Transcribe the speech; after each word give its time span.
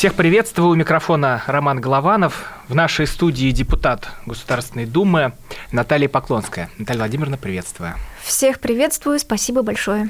Всех 0.00 0.14
приветствую. 0.14 0.70
У 0.70 0.74
микрофона 0.76 1.42
Роман 1.46 1.78
Голованов. 1.78 2.54
В 2.68 2.74
нашей 2.74 3.06
студии 3.06 3.50
депутат 3.50 4.08
Государственной 4.24 4.86
Думы 4.86 5.34
Наталья 5.72 6.08
Поклонская. 6.08 6.70
Наталья 6.78 7.00
Владимировна, 7.00 7.36
приветствую. 7.36 7.92
Всех 8.22 8.60
приветствую, 8.60 9.18
спасибо 9.18 9.60
большое. 9.60 10.08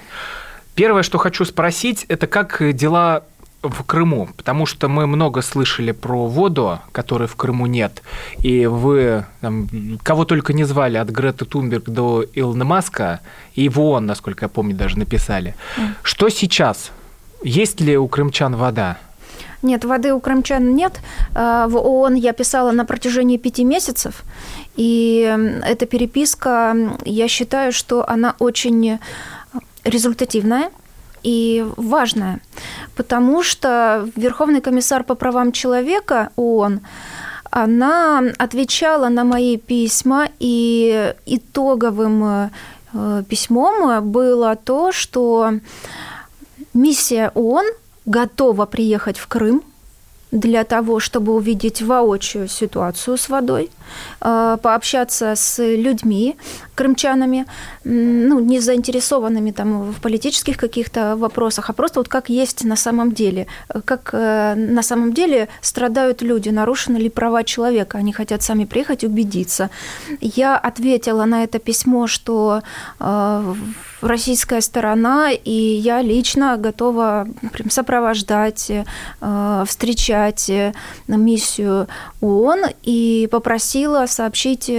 Первое, 0.76 1.02
что 1.02 1.18
хочу 1.18 1.44
спросить, 1.44 2.06
это 2.06 2.28
как 2.28 2.62
дела 2.72 3.24
в 3.62 3.82
Крыму, 3.82 4.28
потому 4.36 4.64
что 4.64 4.86
мы 4.86 5.08
много 5.08 5.42
слышали 5.42 5.90
про 5.90 6.28
воду, 6.28 6.78
которой 6.92 7.26
в 7.26 7.34
Крыму 7.34 7.66
нет, 7.66 8.04
и 8.38 8.66
вы 8.66 9.26
там, 9.40 9.68
кого 10.04 10.24
только 10.24 10.52
не 10.52 10.62
звали, 10.62 10.98
от 10.98 11.08
Греты 11.08 11.46
Тунберг 11.46 11.86
до 11.86 12.24
Илона 12.32 12.64
Маска, 12.64 13.18
и 13.56 13.68
в 13.68 13.80
ООН, 13.80 14.06
насколько 14.06 14.44
я 14.44 14.48
помню, 14.48 14.76
даже 14.76 14.96
написали. 14.96 15.56
Mm. 15.76 15.94
Что 16.04 16.28
сейчас? 16.28 16.92
Есть 17.42 17.80
ли 17.80 17.98
у 17.98 18.06
крымчан 18.06 18.54
вода? 18.54 18.96
Нет, 19.62 19.84
воды 19.84 20.12
у 20.12 20.20
крымчан 20.20 20.74
нет. 20.74 21.00
А, 21.34 21.68
в 21.68 21.76
ООН 21.76 22.14
я 22.14 22.32
писала 22.32 22.72
на 22.72 22.84
протяжении 22.84 23.36
пяти 23.36 23.64
месяцев. 23.64 24.22
И 24.76 25.36
эта 25.66 25.86
переписка, 25.86 26.76
я 27.04 27.28
считаю, 27.28 27.72
что 27.72 28.08
она 28.08 28.34
очень 28.38 28.98
результативная 29.84 30.70
и 31.22 31.66
важная, 31.76 32.40
потому 32.96 33.42
что 33.42 34.08
Верховный 34.16 34.60
комиссар 34.60 35.04
по 35.04 35.14
правам 35.14 35.52
человека 35.52 36.30
ООН 36.36 36.80
она 37.50 38.22
отвечала 38.38 39.08
на 39.08 39.24
мои 39.24 39.56
письма, 39.56 40.28
и 40.38 41.14
итоговым 41.26 42.50
э, 42.94 43.22
письмом 43.28 44.08
было 44.10 44.54
то, 44.54 44.92
что 44.92 45.54
миссия 46.72 47.32
ООН 47.34 47.66
готова 48.10 48.66
приехать 48.66 49.18
в 49.18 49.26
Крым 49.28 49.62
для 50.32 50.64
того, 50.64 51.00
чтобы 51.00 51.32
увидеть 51.34 51.82
воочию 51.82 52.48
ситуацию 52.48 53.16
с 53.16 53.28
водой, 53.28 53.70
э, 54.20 54.58
пообщаться 54.62 55.34
с 55.34 55.58
людьми, 55.58 56.36
крымчанами, 56.80 57.44
ну, 57.84 58.40
не 58.40 58.60
заинтересованными 58.60 59.50
там 59.50 59.92
в 59.92 60.00
политических 60.00 60.56
каких-то 60.56 61.14
вопросах, 61.16 61.68
а 61.68 61.72
просто 61.74 62.00
вот 62.00 62.08
как 62.08 62.30
есть 62.30 62.64
на 62.64 62.76
самом 62.76 63.12
деле, 63.12 63.46
как 63.84 64.10
э, 64.14 64.54
на 64.56 64.82
самом 64.82 65.12
деле 65.12 65.48
страдают 65.60 66.22
люди, 66.22 66.48
нарушены 66.48 66.96
ли 66.96 67.10
права 67.10 67.44
человека, 67.44 67.98
они 67.98 68.12
хотят 68.12 68.42
сами 68.42 68.64
приехать 68.64 69.04
убедиться. 69.04 69.68
Я 70.20 70.56
ответила 70.56 71.26
на 71.26 71.44
это 71.44 71.58
письмо, 71.58 72.06
что 72.06 72.62
э, 72.98 73.54
российская 74.00 74.62
сторона, 74.62 75.30
и 75.32 75.52
я 75.52 76.00
лично 76.00 76.56
готова 76.56 77.28
прям 77.52 77.70
сопровождать, 77.70 78.72
встречать 79.66 80.50
миссию 81.06 81.86
ООН 82.22 82.60
и 82.82 83.28
попросила 83.30 84.06
сообщить, 84.06 84.72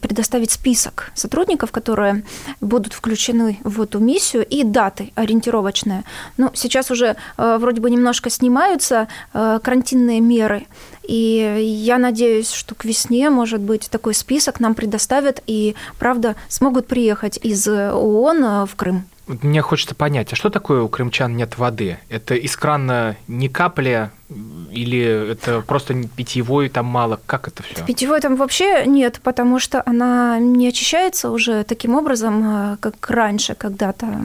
предоставить 0.00 0.50
список 0.50 0.85
список 0.86 1.10
сотрудников, 1.14 1.72
которые 1.72 2.22
будут 2.60 2.92
включены 2.92 3.58
в 3.64 3.80
эту 3.82 3.98
миссию, 3.98 4.44
и 4.44 4.64
даты 4.64 5.12
ориентировочные. 5.14 6.04
Ну, 6.36 6.50
сейчас 6.54 6.90
уже 6.90 7.16
э, 7.36 7.58
вроде 7.58 7.80
бы 7.80 7.90
немножко 7.90 8.30
снимаются 8.30 9.08
э, 9.34 9.58
карантинные 9.62 10.20
меры, 10.20 10.66
и 11.02 11.82
я 11.84 11.98
надеюсь, 11.98 12.52
что 12.52 12.74
к 12.74 12.84
весне, 12.84 13.30
может 13.30 13.60
быть, 13.60 13.88
такой 13.90 14.14
список 14.14 14.60
нам 14.60 14.74
предоставят, 14.74 15.42
и, 15.46 15.74
правда, 15.98 16.36
смогут 16.48 16.86
приехать 16.86 17.38
из 17.42 17.66
ООН 17.68 18.44
э, 18.44 18.66
в 18.66 18.74
Крым. 18.76 19.04
Мне 19.26 19.60
хочется 19.60 19.96
понять, 19.96 20.32
а 20.32 20.36
что 20.36 20.50
такое 20.50 20.82
у 20.82 20.88
крымчан 20.88 21.36
нет 21.36 21.58
воды? 21.58 21.98
Это 22.08 22.36
из 22.36 22.56
крана 22.56 23.16
ни 23.26 23.48
капли 23.48 24.10
или 24.28 25.30
это 25.30 25.60
просто 25.60 25.94
питьевой 26.16 26.68
там 26.68 26.86
мало? 26.86 27.20
Как 27.26 27.46
это 27.46 27.62
все? 27.62 27.84
Питьевой 27.84 28.20
там 28.20 28.34
вообще 28.36 28.84
нет, 28.84 29.20
потому 29.22 29.60
что 29.60 29.82
она 29.86 30.38
не 30.40 30.68
очищается 30.68 31.30
уже 31.30 31.62
таким 31.62 31.94
образом, 31.94 32.42
э, 32.44 32.76
как 32.80 33.08
раньше 33.08 33.54
когда-то 33.54 34.24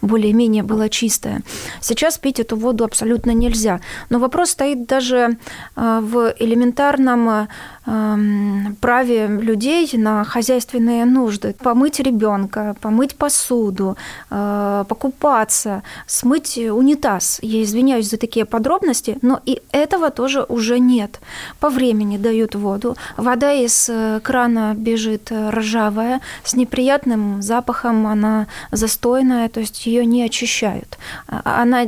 более-менее 0.00 0.62
была 0.62 0.88
чистая. 0.88 1.42
Сейчас 1.80 2.16
пить 2.18 2.40
эту 2.40 2.56
воду 2.56 2.84
абсолютно 2.84 3.32
нельзя. 3.32 3.80
Но 4.08 4.18
вопрос 4.18 4.50
стоит 4.50 4.86
даже 4.86 5.36
э, 5.76 6.00
в 6.02 6.34
элементарном 6.38 7.48
эм, 7.86 8.76
праве 8.80 9.26
людей 9.26 9.90
на 9.92 10.24
хозяйственные 10.24 11.04
нужды. 11.04 11.54
Помыть 11.62 12.00
ребенка, 12.00 12.74
помыть 12.80 13.16
посуду, 13.16 13.96
покупаться, 14.28 15.82
смыть 16.06 16.56
унитаз. 16.56 17.38
Я 17.42 17.62
извиняюсь 17.62 18.08
за 18.08 18.16
такие 18.16 18.44
подробности, 18.44 19.18
но 19.22 19.41
и 19.44 19.60
этого 19.72 20.10
тоже 20.10 20.44
уже 20.48 20.78
нет. 20.78 21.20
По 21.60 21.68
времени 21.68 22.16
дают 22.16 22.54
воду. 22.54 22.96
Вода 23.16 23.52
из 23.52 23.88
э, 23.88 24.20
крана 24.22 24.74
бежит 24.76 25.30
ржавая, 25.32 26.20
с 26.44 26.54
неприятным 26.54 27.42
запахом, 27.42 28.06
она 28.06 28.46
застойная, 28.70 29.48
то 29.48 29.60
есть 29.60 29.86
ее 29.86 30.06
не 30.06 30.22
очищают. 30.22 30.98
А, 31.28 31.62
она, 31.62 31.82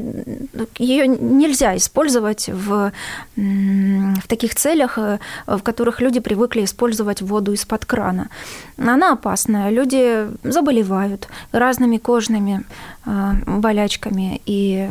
ее 0.79 1.07
нельзя 1.07 1.77
использовать 1.77 2.49
в, 2.49 2.93
в 3.37 4.29
таких 4.29 4.55
целях, 4.55 4.99
э, 4.99 5.19
в 5.47 5.61
которых 5.61 6.01
люди 6.01 6.21
привыкли 6.21 6.65
использовать 6.65 7.23
воду 7.23 7.53
из-под 7.53 7.85
крана. 7.85 8.29
Она 8.77 9.13
опасная, 9.13 9.71
люди 9.71 10.29
заболевают 10.43 11.29
разными 11.53 11.99
кожными 11.99 12.63
э, 12.63 12.65
болячками 13.07 14.41
и 14.47 14.89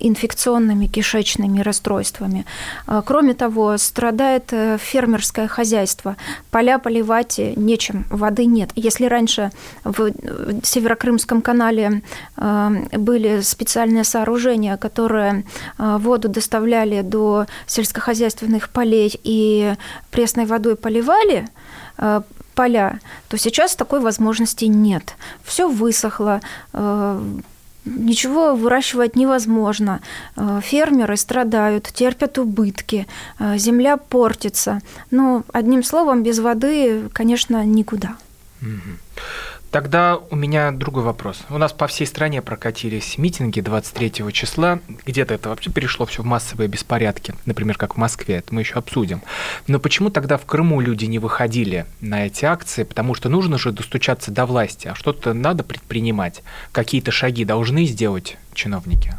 инфекционными 0.00 0.86
кишечными 0.86 1.60
расстройствами. 1.60 2.46
А, 2.86 3.02
кроме 3.02 3.34
того, 3.34 3.76
страдает 3.76 4.52
э, 4.52 4.78
фермерское 4.78 5.46
хозяйство. 5.46 6.16
Поля 6.50 6.78
поливать 6.78 7.38
нечем, 7.56 8.06
воды 8.10 8.46
нет. 8.46 8.70
Если 8.74 9.04
раньше 9.04 9.52
в 9.84 10.10
Северокрымском 10.62 11.42
канале 11.42 12.02
а, 12.36 12.72
были 12.92 13.42
специальные 13.42 14.04
сооружения, 14.04 14.76
которые 14.76 15.44
а, 15.76 15.98
воду 15.98 16.28
доставляли 16.28 17.02
до 17.02 17.46
сельскохозяйственных 17.66 18.70
полей 18.70 19.18
и 19.22 19.74
пресной 20.10 20.46
водой 20.46 20.76
поливали, 20.76 21.46
поля, 22.60 23.00
то 23.28 23.38
сейчас 23.38 23.74
такой 23.76 24.00
возможности 24.00 24.66
нет. 24.66 25.16
Все 25.44 25.66
высохло, 25.66 26.40
ничего 27.84 28.54
выращивать 28.54 29.16
невозможно. 29.16 30.00
Э, 30.36 30.60
фермеры 30.62 31.16
страдают, 31.16 31.90
терпят 31.94 32.38
убытки, 32.38 33.06
э, 33.38 33.58
земля 33.58 33.96
портится. 33.96 34.80
Но, 35.10 35.42
одним 35.52 35.82
словом, 35.82 36.22
без 36.22 36.38
воды, 36.38 37.08
конечно, 37.14 37.64
никуда. 37.64 38.16
Тогда 39.70 40.18
у 40.30 40.34
меня 40.34 40.72
другой 40.72 41.04
вопрос. 41.04 41.42
У 41.48 41.56
нас 41.56 41.72
по 41.72 41.86
всей 41.86 42.04
стране 42.04 42.42
прокатились 42.42 43.18
митинги 43.18 43.60
23 43.60 44.32
числа. 44.32 44.80
Где-то 45.06 45.34
это 45.34 45.48
вообще 45.48 45.70
перешло 45.70 46.06
все 46.06 46.22
в 46.22 46.26
массовые 46.26 46.66
беспорядки, 46.66 47.34
например, 47.46 47.78
как 47.78 47.94
в 47.94 47.96
Москве. 47.96 48.36
Это 48.36 48.52
мы 48.52 48.62
еще 48.62 48.74
обсудим. 48.74 49.22
Но 49.68 49.78
почему 49.78 50.10
тогда 50.10 50.38
в 50.38 50.44
Крыму 50.44 50.80
люди 50.80 51.04
не 51.04 51.20
выходили 51.20 51.86
на 52.00 52.26
эти 52.26 52.44
акции? 52.44 52.82
Потому 52.82 53.14
что 53.14 53.28
нужно 53.28 53.58
же 53.58 53.70
достучаться 53.70 54.32
до 54.32 54.44
власти, 54.44 54.88
а 54.88 54.96
что-то 54.96 55.34
надо 55.34 55.62
предпринимать. 55.62 56.42
Какие-то 56.72 57.12
шаги 57.12 57.44
должны 57.44 57.84
сделать 57.84 58.38
чиновники. 58.54 59.18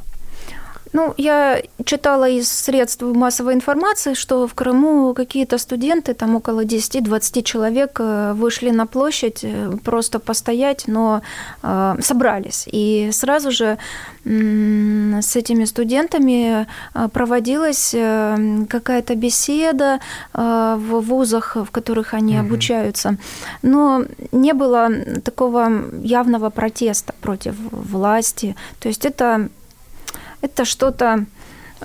Ну, 0.93 1.13
я 1.17 1.61
читала 1.85 2.29
из 2.29 2.51
средств 2.51 3.01
массовой 3.01 3.53
информации, 3.53 4.13
что 4.13 4.47
в 4.47 4.53
Крыму 4.53 5.13
какие-то 5.13 5.57
студенты, 5.57 6.13
там 6.13 6.35
около 6.35 6.65
10-20 6.65 7.43
человек, 7.43 7.97
э, 7.99 8.33
вышли 8.33 8.71
на 8.71 8.85
площадь 8.85 9.43
э, 9.43 9.71
просто 9.83 10.19
постоять, 10.19 10.83
но 10.88 11.21
э, 11.63 11.95
собрались. 12.01 12.67
И 12.71 13.09
сразу 13.13 13.51
же 13.51 13.77
с 14.23 15.35
этими 15.35 15.65
студентами 15.65 16.67
проводилась 17.11 17.89
какая-то 18.69 19.15
беседа 19.15 19.99
в 20.33 20.99
вузах, 20.99 21.55
в 21.55 21.71
которых 21.71 22.13
они 22.13 22.38
угу. 22.38 22.45
обучаются. 22.45 23.17
Но 23.63 24.05
не 24.31 24.53
было 24.53 24.89
такого 25.23 25.71
явного 26.03 26.51
протеста 26.51 27.15
против 27.19 27.55
власти. 27.71 28.55
То 28.79 28.89
есть 28.89 29.05
это 29.05 29.49
это 30.41 30.65
что-то 30.65 31.25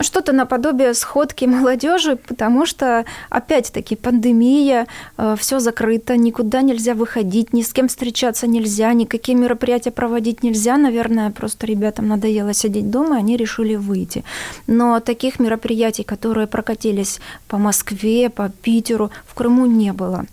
что-то 0.02 0.32
наподобие 0.32 0.94
сходки 0.94 1.44
молодежи, 1.46 2.16
потому 2.16 2.66
что, 2.66 3.04
опять-таки, 3.30 3.96
пандемия, 3.96 4.86
э, 5.16 5.36
все 5.38 5.58
закрыто, 5.58 6.16
никуда 6.16 6.62
нельзя 6.62 6.94
выходить, 6.94 7.52
ни 7.52 7.62
с 7.62 7.72
кем 7.72 7.88
встречаться 7.88 8.46
нельзя, 8.46 8.92
никакие 8.92 9.38
мероприятия 9.38 9.90
проводить 9.90 10.42
нельзя. 10.42 10.76
Наверное, 10.76 11.30
просто 11.30 11.66
ребятам 11.66 12.08
надоело 12.08 12.52
сидеть 12.52 12.90
дома, 12.90 13.16
они 13.16 13.36
решили 13.36 13.76
выйти. 13.76 14.24
Но 14.66 15.00
таких 15.00 15.40
мероприятий, 15.40 16.02
которые 16.02 16.46
прокатились 16.46 17.20
по 17.48 17.56
Москве, 17.56 18.28
по 18.28 18.50
Питеру, 18.50 19.10
в 19.26 19.34
Крыму 19.34 19.66
не 19.66 19.92
было 19.92 20.26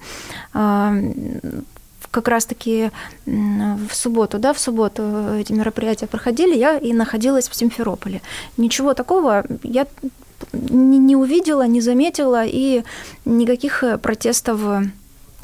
а, 0.53 0.93
как 2.13 2.27
раз-таки 2.27 2.91
в 3.25 3.91
субботу, 3.91 4.37
да, 4.37 4.53
в 4.53 4.59
субботу 4.59 5.01
эти 5.39 5.51
мероприятия 5.51 6.05
проходили, 6.05 6.55
я 6.55 6.77
и 6.77 6.93
находилась 6.93 7.49
в 7.49 7.55
Симферополе. 7.55 8.21
Ничего 8.55 8.93
такого 8.93 9.43
я 9.63 9.87
не 10.53 11.15
увидела, 11.15 11.65
не 11.65 11.81
заметила, 11.81 12.43
и 12.45 12.83
никаких 13.25 13.83
протестов 14.01 14.59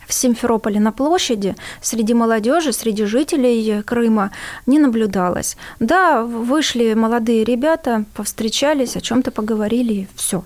в 0.10 0.14
Симферополе 0.14 0.80
на 0.80 0.92
площади 0.92 1.56
среди 1.82 2.14
молодежи, 2.14 2.74
среди 2.74 3.06
жителей 3.06 3.84
Крыма 3.84 4.32
не 4.66 4.80
наблюдалось. 4.80 5.56
Да, 5.80 6.24
вышли 6.24 6.96
молодые 6.96 7.44
ребята, 7.44 8.06
повстречались, 8.16 8.98
о 8.98 9.02
чем-то 9.02 9.32
поговорили, 9.32 9.94
и 9.94 10.08
все. 10.16 10.44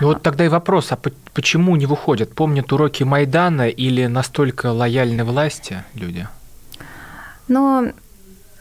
Ну 0.00 0.06
вот 0.06 0.22
тогда 0.22 0.46
и 0.46 0.48
вопрос, 0.48 0.92
а 0.92 0.98
почему 1.34 1.76
не 1.76 1.86
выходят? 1.86 2.34
Помнят 2.34 2.72
уроки 2.72 3.04
Майдана 3.04 3.68
или 3.68 4.06
настолько 4.06 4.72
лояльны 4.72 5.24
власти 5.24 5.84
люди? 5.94 6.26
Но 7.48 7.92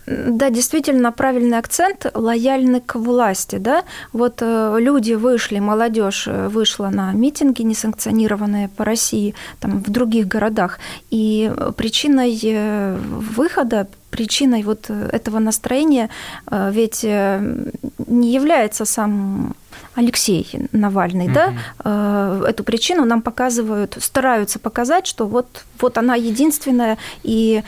да, 0.06 0.50
действительно 0.50 1.12
правильный 1.12 1.57
акцент, 1.57 2.06
лояльны 2.13 2.81
к 2.81 2.95
власти. 2.95 3.57
Да? 3.57 3.83
Вот 4.13 4.42
э, 4.42 4.77
люди 4.80 5.13
вышли, 5.13 5.59
молодежь 5.59 6.27
э, 6.27 6.48
вышла 6.48 6.89
на 6.89 7.13
митинги, 7.13 7.62
несанкционированные 7.62 8.68
по 8.69 8.83
России, 8.83 9.36
там, 9.59 9.83
в 9.83 9.89
других 9.89 10.27
городах. 10.27 10.80
И 11.12 11.51
причиной 11.77 12.39
э, 12.44 12.98
выхода 12.98 13.88
причиной 14.09 14.63
вот 14.63 14.89
этого 14.89 15.39
настроения 15.39 16.09
ведь 16.51 17.04
не 17.04 18.33
является 18.33 18.83
сам 18.83 19.56
Алексей 19.93 20.47
Навальный, 20.71 21.25
угу. 21.25 21.33
да, 21.33 21.53
э, 21.83 22.45
эту 22.47 22.63
причину 22.63 23.05
нам 23.05 23.21
показывают, 23.21 23.97
стараются 23.99 24.57
показать, 24.59 25.05
что 25.05 25.27
вот, 25.27 25.65
вот 25.79 25.97
она 25.97 26.15
единственная 26.15 26.97
и 27.23 27.63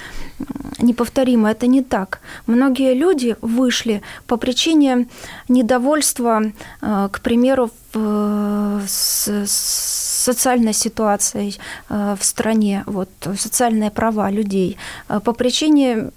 неповторимая. 0.79 1.51
Это 1.51 1.67
не 1.67 1.83
так. 1.83 2.19
Многие 2.47 2.93
люди 2.93 3.35
вышли 3.41 4.01
по 4.25 4.37
причине 4.37 5.07
недовольства, 5.49 6.41
э, 6.81 7.09
к 7.11 7.19
примеру, 7.19 7.69
с, 7.93 9.29
социальной 9.45 10.73
ситуацией 10.73 11.59
э, 11.89 12.15
в 12.19 12.23
стране, 12.23 12.83
вот, 12.85 13.09
социальные 13.37 13.91
права 13.91 14.31
людей, 14.31 14.77
по 15.07 15.33
причине 15.33 16.11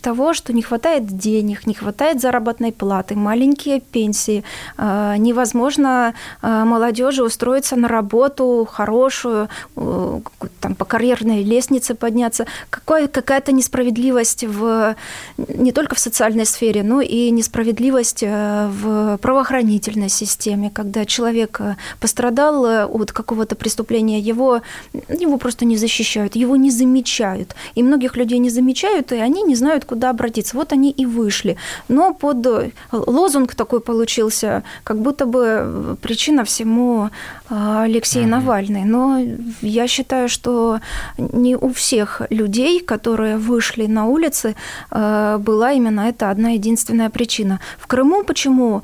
того, 0.00 0.34
что 0.34 0.52
не 0.52 0.62
хватает 0.62 1.06
денег, 1.06 1.66
не 1.66 1.74
хватает 1.74 2.20
заработной 2.20 2.72
платы, 2.72 3.14
маленькие 3.14 3.80
пенсии, 3.80 4.44
а, 4.76 5.16
невозможно 5.16 6.14
а, 6.42 6.64
молодежи 6.64 7.22
устроиться 7.22 7.76
на 7.76 7.88
работу 7.88 8.68
хорошую, 8.70 9.48
там, 9.74 10.74
по 10.74 10.84
карьерной 10.84 11.42
лестнице 11.42 11.94
подняться. 11.94 12.46
Какая, 12.70 13.08
какая-то 13.08 13.52
несправедливость 13.52 14.44
в, 14.44 14.96
не 15.36 15.72
только 15.72 15.94
в 15.94 15.98
социальной 15.98 16.46
сфере, 16.46 16.82
но 16.82 17.00
и 17.00 17.30
несправедливость 17.30 18.22
э, 18.22 18.68
в 18.68 19.18
правоохранительной 19.18 20.08
системе, 20.08 20.70
когда 20.70 21.04
человек 21.04 21.60
э, 21.60 21.76
пострадал 22.00 22.64
э, 22.64 22.84
от 22.86 23.12
какого-то 23.12 23.54
преступления, 23.54 24.18
его, 24.18 24.62
его 25.08 25.38
просто 25.38 25.64
не 25.64 25.76
защищают, 25.76 26.36
его 26.36 26.56
не 26.56 26.70
замечают. 26.70 27.54
И 27.74 27.82
многих 27.82 28.16
людей 28.16 28.38
не 28.38 28.50
замечают, 28.50 29.12
и 29.12 29.16
они 29.16 29.42
не 29.42 29.54
знают, 29.54 29.75
знают, 29.76 29.84
куда 29.84 30.10
обратиться. 30.10 30.56
Вот 30.56 30.72
они 30.72 30.90
и 30.90 31.06
вышли. 31.06 31.56
Но 31.88 32.14
под 32.14 32.46
э, 32.46 32.70
лозунг 32.92 33.54
такой 33.54 33.80
получился, 33.80 34.62
как 34.84 34.96
будто 34.96 35.26
бы 35.26 35.96
причина 36.02 36.44
всему 36.44 37.10
э, 37.50 37.82
Алексей 37.84 38.24
mm-hmm. 38.24 38.28
Навальный. 38.28 38.84
Но 38.84 39.20
я 39.62 39.88
считаю, 39.88 40.28
что 40.28 40.78
не 41.18 41.56
у 41.56 41.68
всех 41.68 42.22
людей, 42.30 42.80
которые 42.80 43.36
вышли 43.36 43.86
на 43.88 44.06
улицы, 44.06 44.54
э, 44.90 45.38
была 45.38 45.72
именно 45.72 46.08
эта 46.08 46.30
одна 46.30 46.50
единственная 46.50 47.10
причина. 47.10 47.60
В 47.78 47.86
Крыму 47.86 48.24
почему 48.24 48.82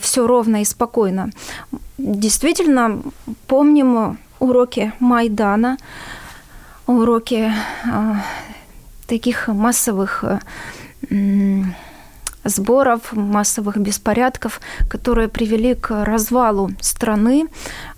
все 0.00 0.26
ровно 0.26 0.60
и 0.60 0.64
спокойно? 0.64 1.30
Действительно, 1.98 3.02
помним 3.46 4.18
уроки 4.40 4.92
Майдана, 5.00 5.76
уроки 6.86 7.52
таких 9.06 9.48
массовых 9.48 10.24
э, 11.10 11.62
сборов, 12.44 13.12
массовых 13.12 13.78
беспорядков, 13.78 14.60
которые 14.88 15.28
привели 15.28 15.74
к 15.74 16.04
развалу 16.04 16.70
страны, 16.80 17.46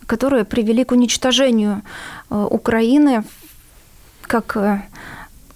которые 0.07 0.45
привели 0.45 0.85
к 0.85 0.93
уничтожению 0.93 1.83
э, 2.31 2.47
Украины 2.51 3.25
как 4.23 4.57
э, 4.57 4.83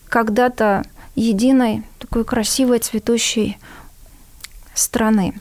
когда-то 0.09 0.85
единой, 1.15 1.83
такой 1.99 2.25
красивой, 2.25 2.79
цветущей 2.79 3.59
страны. 4.75 5.35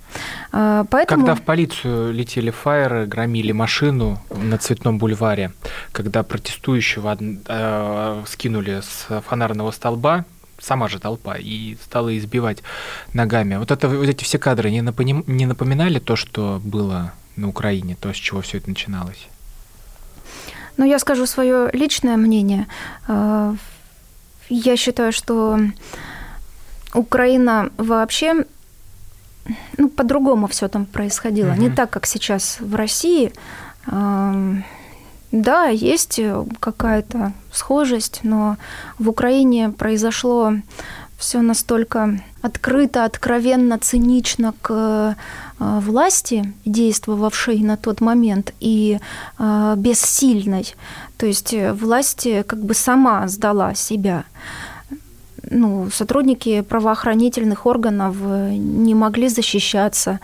А, 0.52 0.86
поэтому... 0.90 1.26
Когда 1.26 1.36
в 1.36 1.42
полицию 1.44 2.14
летели 2.14 2.52
фаеры, 2.52 3.06
громили 3.06 3.52
машину 3.52 4.22
на 4.30 4.58
Цветном 4.58 4.98
бульваре, 4.98 5.52
когда 5.92 6.24
протестующего 6.24 7.18
э, 7.20 8.24
скинули 8.28 8.82
с 8.82 9.22
фонарного 9.22 9.72
столба, 9.72 10.26
сама 10.60 10.88
же 10.88 11.00
толпа, 11.00 11.38
и 11.38 11.78
стала 11.84 12.18
избивать 12.18 12.64
ногами. 13.14 13.56
Вот, 13.56 13.72
это, 13.72 13.88
вот 13.88 14.08
эти 14.08 14.24
все 14.24 14.38
кадры 14.38 14.72
не, 14.72 14.82
напоминали, 14.82 15.24
не 15.28 15.46
напоминали 15.46 16.00
то, 16.00 16.16
что 16.16 16.60
было 16.64 17.14
на 17.36 17.48
Украине, 17.48 17.96
то, 18.00 18.12
с 18.14 18.18
чего 18.18 18.42
все 18.42 18.58
это 18.58 18.70
начиналось? 18.70 19.28
Ну, 20.78 20.86
я 20.86 21.00
скажу 21.00 21.26
свое 21.26 21.70
личное 21.74 22.18
мнение. 22.18 22.68
А, 23.08 23.56
я 24.50 24.78
считаю, 24.78 25.12
что 25.12 25.60
Украина 26.94 27.70
вообще 27.78 28.46
ну, 29.78 29.90
по-другому 29.90 30.48
все 30.48 30.68
там 30.68 30.86
происходило. 30.86 31.52
Угу. 31.52 31.62
Не 31.62 31.70
так, 31.70 31.90
как 31.90 32.06
сейчас 32.06 32.58
в 32.60 32.76
России. 32.76 33.32
Да, 35.32 35.68
есть 35.68 36.20
какая-то 36.60 37.34
схожесть, 37.52 38.22
но 38.24 38.58
в 38.98 39.10
Украине 39.10 39.70
произошло 39.70 40.54
все 41.20 41.42
настолько 41.42 42.20
открыто, 42.42 43.04
откровенно, 43.04 43.78
цинично 43.78 44.54
к 44.62 45.16
э, 45.60 45.80
власти, 45.82 46.54
действовавшей 46.66 47.60
на 47.60 47.76
тот 47.76 48.02
момент, 48.02 48.54
и 48.62 49.00
э, 49.38 49.74
бессильной. 49.78 50.74
То 51.18 51.26
есть 51.26 51.54
власть 51.74 52.28
как 52.48 52.64
бы 52.64 52.74
сама 52.74 53.28
сдала 53.28 53.76
себя 53.76 54.24
ну, 55.50 55.90
сотрудники 55.92 56.62
правоохранительных 56.62 57.66
органов 57.66 58.16
э, 58.22 58.54
не 58.56 58.96
могли 58.96 59.30
защищаться. 59.30 60.20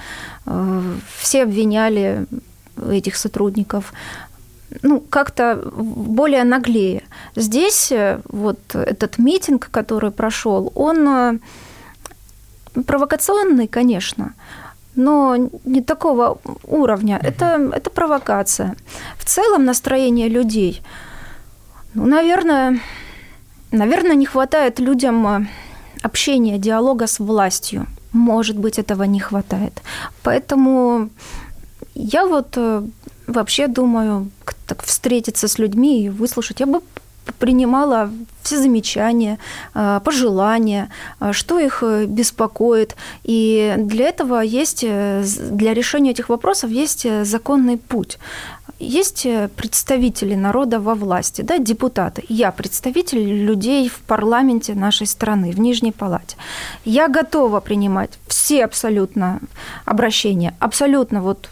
Э, 0.46 0.82
все 1.18 1.44
обвиняли 1.44 2.26
этих 2.90 3.16
сотрудников 3.16 3.94
ну, 4.82 5.00
как-то 5.00 5.56
более 5.76 6.44
наглее. 6.44 7.04
Здесь 7.36 7.92
э, 7.92 8.20
вот 8.30 8.60
этот 8.76 9.18
митинг, 9.18 9.70
который 9.72 10.12
прошел, 10.12 10.72
он 10.76 11.40
провокационный, 12.86 13.68
конечно, 13.68 14.34
но 14.96 15.50
не 15.66 15.82
такого 15.82 16.40
уровня. 16.64 17.20
Это, 17.24 17.72
это 17.74 17.90
провокация. 17.90 18.76
В 19.18 19.26
целом 19.26 19.66
настроение 19.66 20.30
людей, 20.30 20.82
ну, 21.94 22.06
наверное, 22.06 22.80
Наверное, 23.72 24.16
не 24.16 24.26
хватает 24.26 24.80
людям 24.80 25.28
э, 25.28 25.48
общения, 26.04 26.58
диалога 26.58 27.08
с 27.08 27.20
властью. 27.20 27.88
Может 28.14 28.58
быть, 28.58 28.80
этого 28.80 29.04
не 29.04 29.20
хватает. 29.20 29.82
Поэтому 30.24 31.10
я 31.96 32.26
вот 32.26 32.54
э, 32.58 32.84
вообще 33.28 33.68
думаю, 33.68 34.30
так 34.68 34.84
встретиться 34.84 35.48
с 35.48 35.60
людьми 35.60 36.06
и 36.06 36.10
выслушать. 36.10 36.60
Я 36.60 36.66
бы 36.66 36.82
принимала 37.40 38.12
все 38.44 38.58
замечания, 38.58 39.40
э, 39.74 40.00
пожелания, 40.04 40.90
что 41.32 41.60
их 41.60 41.84
беспокоит. 42.08 42.96
И 43.24 43.74
для 43.78 44.10
этого 44.10 44.42
есть, 44.42 44.82
для 44.82 45.74
решения 45.74 46.12
этих 46.12 46.30
вопросов 46.30 46.70
есть 46.70 47.08
законный 47.24 47.78
путь. 47.78 48.20
Есть 48.80 49.26
э, 49.26 49.50
представители 49.56 50.36
народа 50.36 50.80
во 50.80 50.96
власти, 50.96 51.42
да, 51.42 51.58
депутаты. 51.60 52.24
Я 52.28 52.52
представитель 52.52 53.24
людей 53.46 53.88
в 53.90 54.00
парламенте 54.00 54.74
нашей 54.76 55.08
страны, 55.08 55.52
в 55.52 55.60
Нижней 55.60 55.92
Палате. 55.92 56.38
Я 56.84 57.08
готова 57.08 57.60
принимать 57.60 58.12
все 58.28 58.66
абсолютно 58.66 59.40
обращения, 59.86 60.56
абсолютно 60.60 61.22
вот 61.22 61.50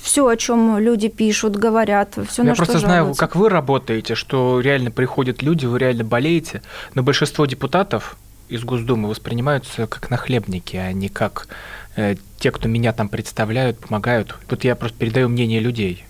все, 0.00 0.26
о 0.26 0.36
чем 0.36 0.78
люди 0.78 1.08
пишут, 1.08 1.56
говорят, 1.56 2.18
все 2.28 2.42
Я 2.42 2.50
на 2.50 2.54
просто 2.54 2.78
что 2.78 2.86
знаю, 2.86 3.02
жалуются. 3.02 3.20
как 3.20 3.36
вы 3.36 3.48
работаете, 3.48 4.14
что 4.14 4.60
реально 4.60 4.90
приходят 4.90 5.42
люди, 5.42 5.66
вы 5.66 5.78
реально 5.78 6.04
болеете, 6.04 6.62
но 6.94 7.02
большинство 7.02 7.46
депутатов 7.46 8.16
из 8.48 8.64
Госдумы 8.64 9.08
воспринимаются 9.08 9.86
как 9.86 10.10
нахлебники, 10.10 10.76
а 10.76 10.92
не 10.92 11.08
как 11.08 11.48
э, 11.96 12.16
те, 12.38 12.50
кто 12.50 12.68
меня 12.68 12.92
там 12.92 13.08
представляют, 13.08 13.78
помогают. 13.78 14.36
Тут 14.48 14.64
я 14.64 14.74
просто 14.76 14.98
передаю 14.98 15.28
мнение 15.28 15.60
людей. 15.60 16.04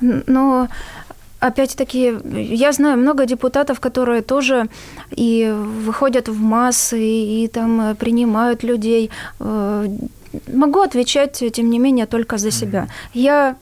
Но 0.00 0.68
опять-таки, 1.40 2.14
я 2.34 2.72
знаю 2.72 2.98
много 2.98 3.26
депутатов, 3.26 3.80
которые 3.80 4.22
тоже 4.22 4.68
и 5.10 5.54
выходят 5.86 6.28
в 6.28 6.40
массы, 6.40 6.98
и, 7.00 7.48
там 7.48 7.80
э, 7.80 7.94
принимают 7.94 8.64
людей. 8.64 9.10
Э, 9.40 9.88
Могу 10.48 10.80
отвечать, 10.80 11.44
тем 11.52 11.70
не 11.70 11.78
менее, 11.78 12.06
только 12.06 12.38
за 12.38 12.50
себя. 12.50 12.88
Я 13.14 13.54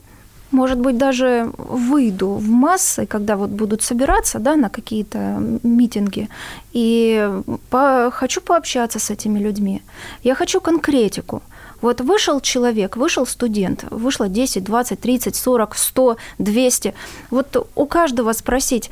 может 0.53 0.77
быть, 0.79 0.97
даже 0.97 1.51
выйду 1.57 2.27
в 2.27 2.47
массы, 2.47 3.05
когда 3.05 3.35
вот 3.35 3.49
будут 3.49 3.81
собираться 3.81 4.39
да, 4.39 4.55
на 4.55 4.69
какие-то 4.69 5.41
митинги, 5.63 6.29
и 6.73 7.29
по, 7.69 8.11
хочу 8.11 8.41
пообщаться 8.41 8.99
с 8.99 9.09
этими 9.09 9.39
людьми. 9.39 9.81
Я 10.23 10.35
хочу 10.35 10.61
конкретику. 10.61 11.41
Вот 11.83 11.99
вышел 11.99 12.39
человек, 12.39 12.95
вышел 12.95 13.25
студент, 13.25 13.83
вышло 13.91 14.29
10, 14.29 14.63
20, 14.63 15.01
30, 15.01 15.35
40, 15.35 15.75
100, 15.75 16.17
200. 16.39 16.93
Вот 17.29 17.69
у 17.75 17.85
каждого 17.85 18.31
спросить, 18.31 18.89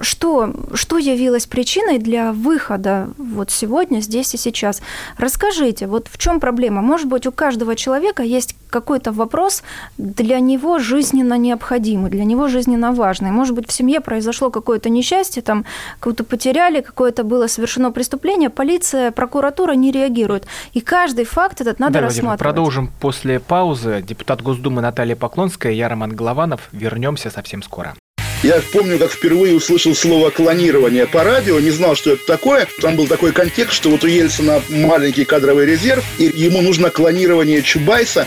что, 0.00 0.52
что 0.74 0.98
явилось 0.98 1.46
причиной 1.46 1.98
для 1.98 2.32
выхода 2.32 3.10
вот 3.18 3.50
сегодня, 3.50 4.00
здесь 4.00 4.34
и 4.34 4.36
сейчас? 4.36 4.82
Расскажите, 5.18 5.86
вот 5.86 6.08
в 6.10 6.18
чем 6.18 6.40
проблема? 6.40 6.82
Может 6.82 7.06
быть, 7.06 7.26
у 7.26 7.32
каждого 7.32 7.76
человека 7.76 8.22
есть 8.22 8.56
какой-то 8.70 9.12
вопрос 9.12 9.62
для 9.98 10.38
него 10.40 10.78
жизненно 10.78 11.36
необходимый, 11.36 12.10
для 12.10 12.24
него 12.24 12.48
жизненно 12.48 12.92
важный. 12.92 13.30
Может 13.30 13.54
быть, 13.54 13.68
в 13.68 13.72
семье 13.72 14.00
произошло 14.00 14.50
какое-то 14.50 14.88
несчастье, 14.88 15.42
там 15.42 15.64
кого-то 15.98 16.24
потеряли, 16.24 16.80
какое-то 16.80 17.24
было 17.24 17.46
совершено 17.46 17.90
преступление, 17.90 18.50
полиция, 18.50 19.10
прокуратура 19.10 19.72
не 19.72 19.90
реагирует. 19.90 20.46
И 20.72 20.80
каждый 20.80 21.24
факт 21.24 21.60
этот 21.60 21.78
надо 21.78 21.94
Наталья 21.94 22.08
рассматривать. 22.08 22.38
Продолжим 22.38 22.90
после 23.00 23.40
паузы. 23.40 24.02
Депутат 24.06 24.42
Госдумы 24.42 24.80
Наталья 24.80 25.16
Поклонская, 25.16 25.72
я 25.72 25.88
Роман 25.88 26.14
Голованов. 26.14 26.68
Вернемся 26.72 27.30
совсем 27.30 27.62
скоро. 27.62 27.94
Я 28.42 28.62
помню, 28.72 28.98
как 28.98 29.12
впервые 29.12 29.54
услышал 29.54 29.94
слово 29.94 30.30
«клонирование» 30.30 31.06
по 31.06 31.22
радио, 31.22 31.60
не 31.60 31.70
знал, 31.70 31.94
что 31.94 32.12
это 32.12 32.24
такое. 32.24 32.66
Там 32.80 32.96
был 32.96 33.06
такой 33.06 33.32
контекст, 33.32 33.74
что 33.74 33.90
вот 33.90 34.02
у 34.02 34.06
Ельцина 34.06 34.62
маленький 34.70 35.26
кадровый 35.26 35.66
резерв, 35.66 36.02
и 36.16 36.24
ему 36.34 36.62
нужно 36.62 36.88
клонирование 36.88 37.62
Чубайса. 37.62 38.26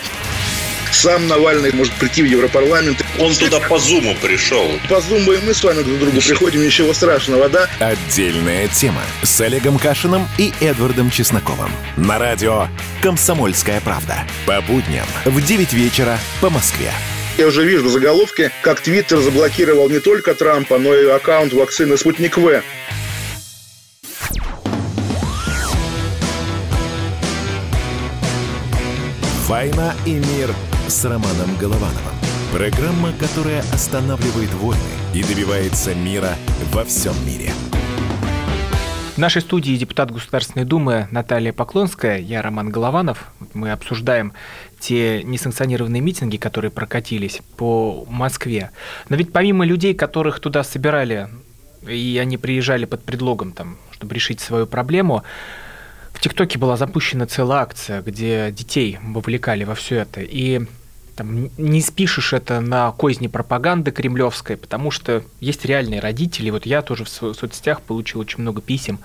Сам 0.91 1.27
Навальный 1.27 1.72
может 1.74 1.93
прийти 1.96 2.22
в 2.22 2.25
Европарламент. 2.27 3.03
Он 3.20 3.34
туда 3.34 3.60
по 3.62 3.79
зуму 3.79 4.15
пришел. 4.22 4.79
По 4.88 5.01
зуму 5.01 5.32
и 5.32 5.39
мы 5.39 5.55
с 5.55 5.63
вами 5.63 5.82
друг 5.82 5.98
к 5.98 6.00
другу 6.01 6.22
приходим, 6.22 6.63
ничего 6.63 6.93
страшного, 6.93 7.50
да? 7.50 7.67
Отдельная 7.79 8.67
тема 8.67 9.01
с 9.24 9.41
Олегом 9.41 9.79
Кашиным 9.79 10.27
и 10.38 10.53
Эдвардом 10.62 11.10
Чесноковым. 11.10 11.72
На 11.98 12.20
радио 12.20 12.67
«Комсомольская 13.01 13.82
правда». 13.82 14.17
По 14.46 14.62
будням 14.62 15.08
в 15.25 15.43
9 15.43 15.74
вечера 15.74 16.20
по 16.39 16.51
Москве. 16.51 16.91
Я 17.37 17.47
уже 17.47 17.65
вижу 17.65 17.89
заголовки, 17.89 18.51
как 18.61 18.79
Твиттер 18.79 19.17
заблокировал 19.17 19.89
не 19.89 19.99
только 19.99 20.35
Трампа, 20.35 20.77
но 20.77 20.93
и 20.93 21.07
аккаунт 21.07 21.51
вакцины 21.51 21.97
«Спутник 21.97 22.37
В». 22.37 22.61
«Война 29.47 29.95
и 30.05 30.13
мир» 30.13 30.53
с 30.87 31.03
Романом 31.05 31.57
Головановым. 31.59 32.13
Программа, 32.51 33.11
которая 33.13 33.61
останавливает 33.73 34.53
войны 34.53 34.79
и 35.15 35.23
добивается 35.23 35.95
мира 35.95 36.35
во 36.71 36.85
всем 36.85 37.13
мире. 37.25 37.51
В 39.15 39.17
нашей 39.19 39.41
студии 39.43 39.75
депутат 39.75 40.11
Государственной 40.11 40.65
Думы 40.65 41.07
Наталья 41.11 41.53
Поклонская, 41.53 42.17
я 42.17 42.41
Роман 42.41 42.69
Голованов. 42.69 43.25
Мы 43.53 43.71
обсуждаем 43.71 44.33
те 44.83 45.23
несанкционированные 45.23 46.01
митинги, 46.01 46.35
которые 46.35 46.69
прокатились 46.69 47.39
по 47.55 48.05
Москве. 48.09 48.71
Но 49.07 49.15
ведь 49.15 49.31
помимо 49.31 49.65
людей, 49.65 49.93
которых 49.93 50.41
туда 50.41 50.63
собирали, 50.65 51.29
и 51.87 52.19
они 52.21 52.37
приезжали 52.37 52.83
под 52.83 53.01
предлогом, 53.03 53.53
там, 53.53 53.77
чтобы 53.91 54.13
решить 54.13 54.41
свою 54.41 54.67
проблему, 54.67 55.23
в 56.11 56.19
ТикТоке 56.19 56.59
была 56.59 56.75
запущена 56.75 57.25
целая 57.27 57.61
акция, 57.61 58.01
где 58.01 58.51
детей 58.51 58.99
вовлекали 59.01 59.63
во 59.63 59.73
все 59.73 59.99
это. 59.99 60.19
И 60.19 60.61
там, 61.15 61.49
не 61.57 61.79
спишешь 61.79 62.33
это 62.33 62.59
на 62.59 62.91
козни 62.91 63.27
пропаганды 63.27 63.91
кремлевской, 63.91 64.57
потому 64.57 64.91
что 64.91 65.23
есть 65.39 65.63
реальные 65.63 66.01
родители. 66.01 66.49
Вот 66.49 66.65
я 66.65 66.81
тоже 66.81 67.05
в 67.05 67.09
соцсетях 67.09 67.81
получил 67.81 68.19
очень 68.19 68.41
много 68.41 68.61
писем, 68.61 68.99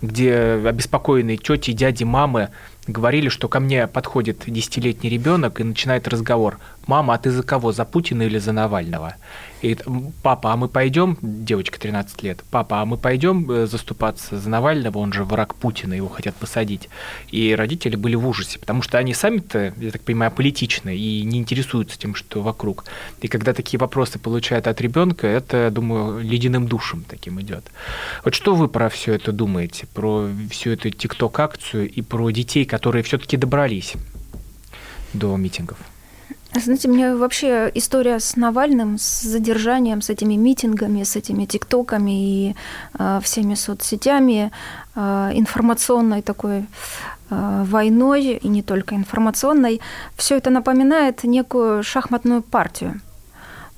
где 0.00 0.34
обеспокоенные 0.64 1.36
тети, 1.36 1.72
дяди, 1.72 2.04
мамы 2.04 2.48
говорили, 2.88 3.28
что 3.28 3.48
ко 3.48 3.60
мне 3.60 3.86
подходит 3.86 4.44
десятилетний 4.46 5.10
ребенок 5.10 5.60
и 5.60 5.64
начинает 5.64 6.08
разговор. 6.08 6.58
Мама, 6.86 7.14
а 7.14 7.18
ты 7.18 7.30
за 7.30 7.42
кого? 7.42 7.72
За 7.72 7.84
Путина 7.84 8.22
или 8.22 8.38
за 8.38 8.52
Навального? 8.52 9.14
И 9.60 9.76
папа, 10.22 10.52
а 10.52 10.56
мы 10.56 10.68
пойдем, 10.68 11.18
девочка 11.20 11.80
13 11.80 12.22
лет, 12.22 12.44
папа, 12.50 12.80
а 12.80 12.84
мы 12.84 12.96
пойдем 12.96 13.50
э, 13.50 13.66
заступаться 13.66 14.38
за 14.38 14.48
Навального, 14.48 14.98
он 14.98 15.12
же 15.12 15.24
враг 15.24 15.56
Путина, 15.56 15.94
его 15.94 16.08
хотят 16.08 16.36
посадить. 16.36 16.88
И 17.32 17.54
родители 17.56 17.96
были 17.96 18.14
в 18.14 18.26
ужасе, 18.26 18.60
потому 18.60 18.82
что 18.82 18.98
они 18.98 19.14
сами-то, 19.14 19.74
я 19.76 19.90
так 19.90 20.02
понимаю, 20.02 20.30
политичны 20.30 20.96
и 20.96 21.24
не 21.24 21.40
интересуются 21.40 21.98
тем, 21.98 22.14
что 22.14 22.40
вокруг. 22.40 22.84
И 23.20 23.26
когда 23.26 23.52
такие 23.52 23.80
вопросы 23.80 24.20
получают 24.20 24.68
от 24.68 24.80
ребенка, 24.80 25.26
это, 25.26 25.70
думаю, 25.72 26.20
ледяным 26.20 26.68
душем 26.68 27.04
таким 27.08 27.40
идет. 27.40 27.64
Вот 28.24 28.34
что 28.34 28.54
вы 28.54 28.68
про 28.68 28.88
все 28.88 29.14
это 29.14 29.32
думаете, 29.32 29.88
про 29.92 30.28
всю 30.50 30.70
эту 30.70 30.90
тикток-акцию 30.90 31.90
и 31.90 32.00
про 32.00 32.30
детей, 32.30 32.64
которые 32.64 32.77
все-таки 33.02 33.36
добрались 33.36 33.94
до 35.12 35.36
митингов? 35.36 35.78
Знаете, 36.54 36.88
мне 36.88 37.14
вообще 37.14 37.70
история 37.74 38.18
с 38.18 38.36
Навальным, 38.36 38.98
с 38.98 39.20
задержанием, 39.20 40.00
с 40.00 40.08
этими 40.08 40.34
митингами, 40.34 41.02
с 41.02 41.14
этими 41.14 41.44
тиктоками 41.44 42.10
и 42.10 42.56
э, 42.98 43.20
всеми 43.22 43.54
соцсетями, 43.54 44.50
э, 44.94 45.30
информационной 45.34 46.22
такой 46.22 46.60
э, 47.30 47.64
войной, 47.64 48.40
и 48.42 48.48
не 48.48 48.62
только 48.62 48.94
информационной, 48.94 49.80
все 50.16 50.36
это 50.36 50.50
напоминает 50.50 51.24
некую 51.24 51.82
шахматную 51.82 52.40
партию. 52.42 53.00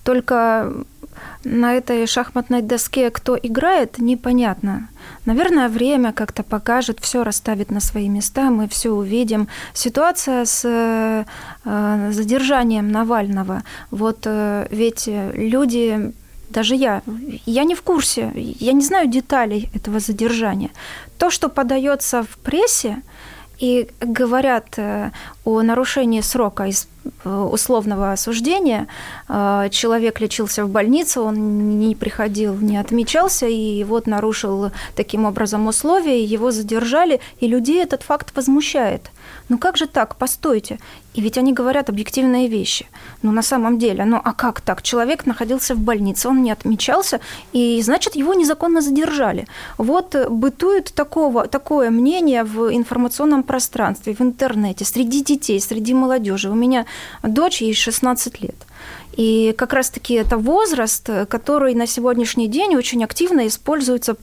Только 0.05 0.73
на 1.45 1.75
этой 1.75 2.07
шахматной 2.07 2.63
доске 2.63 3.11
кто 3.11 3.37
играет, 3.37 3.99
непонятно. 3.99 4.89
Наверное, 5.25 5.69
время 5.69 6.13
как-то 6.13 6.43
покажет, 6.43 6.99
все 7.01 7.25
расставит 7.25 7.71
на 7.71 7.81
свои 7.81 8.09
места, 8.09 8.51
мы 8.51 8.69
все 8.69 8.91
увидим. 8.91 9.49
Ситуация 9.75 10.45
с 10.45 10.63
э, 10.65 11.25
задержанием 12.13 12.91
Навального. 12.91 13.63
Вот 13.91 14.21
э, 14.25 14.67
ведь 14.71 15.09
люди 15.09 16.13
даже 16.51 16.75
я, 16.75 17.03
я 17.47 17.65
не 17.65 17.75
в 17.75 17.83
курсе, 17.83 18.33
я 18.35 18.73
не 18.73 18.83
знаю 18.83 19.09
деталей 19.09 19.71
этого 19.75 20.01
задержания. 20.01 20.71
То, 21.19 21.31
что 21.31 21.49
подается 21.49 22.23
в 22.23 22.39
прессе 22.39 23.03
и 23.59 23.89
говорят 24.01 24.79
э, 24.79 25.11
о 25.45 25.63
нарушении 25.63 26.23
срока 26.23 26.65
условного 27.25 28.13
осуждения. 28.13 28.87
Человек 29.29 30.21
лечился 30.21 30.65
в 30.65 30.69
больнице, 30.69 31.21
он 31.21 31.79
не 31.79 31.95
приходил, 31.95 32.55
не 32.57 32.77
отмечался, 32.77 33.47
и 33.47 33.85
вот 33.85 34.07
нарушил 34.07 34.71
таким 34.97 35.25
образом 35.25 35.67
условия, 35.67 36.25
его 36.25 36.51
задержали, 36.51 37.21
и 37.41 37.49
людей 37.49 37.83
этот 37.83 38.03
факт 38.03 38.35
возмущает. 38.37 39.11
Ну 39.49 39.59
как 39.59 39.77
же 39.77 39.87
так? 39.87 40.17
Постойте. 40.17 40.79
И 41.15 41.21
ведь 41.21 41.39
они 41.39 41.53
говорят 41.53 41.89
объективные 41.89 42.49
вещи. 42.49 42.87
Ну 43.23 43.33
на 43.33 43.43
самом 43.43 43.79
деле, 43.79 44.05
ну 44.05 44.21
а 44.23 44.33
как 44.33 44.61
так? 44.61 44.83
Человек 44.83 45.27
находился 45.27 45.75
в 45.75 45.79
больнице, 45.79 46.29
он 46.29 46.43
не 46.43 46.53
отмечался, 46.53 47.21
и 47.53 47.83
значит 47.83 48.15
его 48.15 48.35
незаконно 48.35 48.81
задержали. 48.81 49.47
Вот 49.79 50.15
бытует 50.31 50.93
такого, 50.95 51.49
такое 51.49 51.91
мнение 51.91 52.45
в 52.45 52.73
информационном 52.73 53.43
пространстве, 53.43 54.15
в 54.15 54.21
интернете, 54.21 54.85
среди 54.85 55.23
детей, 55.23 55.61
среди 55.61 55.95
молодежи. 55.95 56.49
У 56.51 56.55
меня 56.55 56.87
дочь, 57.23 57.63
ей 57.63 57.75
16 57.75 58.41
лет. 58.43 58.57
И 59.17 59.55
как 59.59 59.73
раз-таки 59.73 60.15
это 60.15 60.39
возраст, 60.39 61.11
который 61.29 61.75
на 61.75 61.87
сегодняшний 61.87 62.49
день 62.49 62.77
очень 62.77 63.05
активно 63.05 63.47
используется 63.47 64.17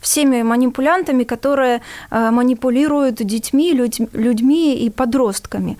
всеми 0.00 0.42
манипулянтами, 0.42 1.24
которые 1.24 1.82
манипулируют 2.10 3.16
детьми, 3.16 3.72
людьми 4.12 4.74
и 4.74 4.90
подростками. 4.90 5.76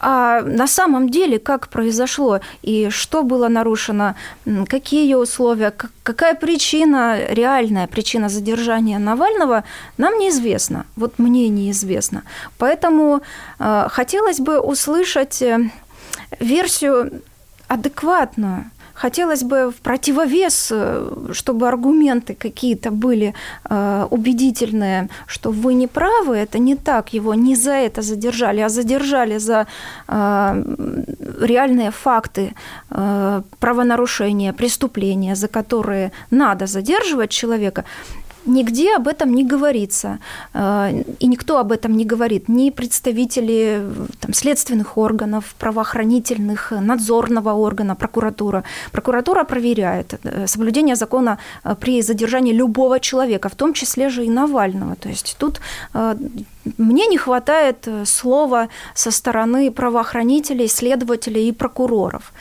а 0.00 0.42
на 0.42 0.66
самом 0.66 1.08
деле 1.08 1.38
как 1.38 1.68
произошло 1.68 2.40
и 2.62 2.88
что 2.90 3.22
было 3.22 3.48
нарушено, 3.48 4.14
какие 4.68 5.14
условия, 5.14 5.72
какая 6.02 6.34
причина, 6.34 7.18
реальная 7.28 7.86
причина 7.86 8.28
задержания 8.28 8.98
Навального, 8.98 9.64
нам 9.96 10.18
неизвестно. 10.18 10.86
Вот 10.96 11.18
мне 11.18 11.48
неизвестно. 11.48 12.22
Поэтому 12.58 13.22
э, 13.58 13.88
хотелось 13.90 14.38
бы 14.38 14.60
услышать 14.60 15.42
э, 15.42 15.70
версию 16.38 17.22
адекватную 17.66 18.70
хотелось 18.98 19.42
бы 19.42 19.70
в 19.70 19.74
противовес, 19.74 20.72
э, 20.72 21.32
чтобы 21.32 21.68
аргументы 21.68 22.34
какие-то 22.34 22.90
были 22.90 23.34
э, 23.70 24.06
убедительные, 24.10 25.08
что 25.26 25.50
вы 25.50 25.74
не 25.74 25.86
правы, 25.86 26.36
это 26.36 26.58
не 26.58 26.76
так, 26.76 27.14
его 27.14 27.34
не 27.34 27.56
за 27.56 27.72
это 27.72 28.02
задержали, 28.02 28.60
а 28.60 28.68
задержали 28.68 29.38
за 29.38 29.66
э, 30.08 30.64
реальные 31.40 31.90
факты 31.90 32.52
правонарушения, 33.60 34.52
преступления, 34.52 35.36
за 35.36 35.48
которые 35.48 36.10
надо 36.30 36.66
задерживать 36.66 37.30
человека, 37.30 37.84
Нигде 38.48 38.96
об 38.96 39.08
этом 39.08 39.34
не 39.34 39.44
говорится, 39.44 40.18
э, 40.54 41.02
и 41.20 41.26
никто 41.26 41.58
об 41.58 41.70
этом 41.70 41.96
не 41.96 42.04
говорит. 42.06 42.48
Ни 42.48 42.70
представители 42.70 43.82
там, 44.20 44.32
следственных 44.32 44.96
органов, 44.96 45.54
правоохранительных, 45.58 46.72
надзорного 46.80 47.52
органа, 47.52 47.94
прокуратура. 47.94 48.64
Прокуратура 48.90 49.44
проверяет 49.44 50.14
э, 50.22 50.46
соблюдение 50.46 50.96
закона 50.96 51.38
э, 51.64 51.74
при 51.78 52.02
задержании 52.02 52.54
любого 52.54 53.00
человека, 53.00 53.48
в 53.48 53.54
том 53.54 53.74
числе 53.74 54.08
же 54.08 54.24
и 54.24 54.30
Навального. 54.30 54.96
То 54.96 55.08
есть 55.08 55.36
тут 55.38 55.60
мне 56.78 57.06
не 57.06 57.18
хватает 57.18 57.88
слова 58.04 58.68
со 58.94 59.10
стороны 59.10 59.70
правоохранителей, 59.70 60.68
следователей 60.68 61.48
и 61.48 61.52
прокуроров 61.52 62.32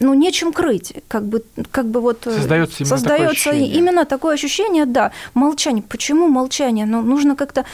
ну, 0.00 0.14
нечем 0.14 0.52
крыть. 0.52 0.94
Как 1.08 1.24
бы, 1.24 1.42
как 1.70 1.86
бы 1.86 2.00
вот 2.00 2.22
создается, 2.24 2.76
именно, 2.78 2.96
создается 2.96 3.08
такое 3.08 3.28
ощущение. 3.28 3.68
именно 3.68 4.04
такое 4.04 4.34
ощущение, 4.34 4.86
да, 4.86 5.12
молчание. 5.34 5.82
Почему 5.82 6.28
молчание? 6.28 6.86
Ну, 6.86 7.02
нужно 7.02 7.36
как-то 7.36 7.64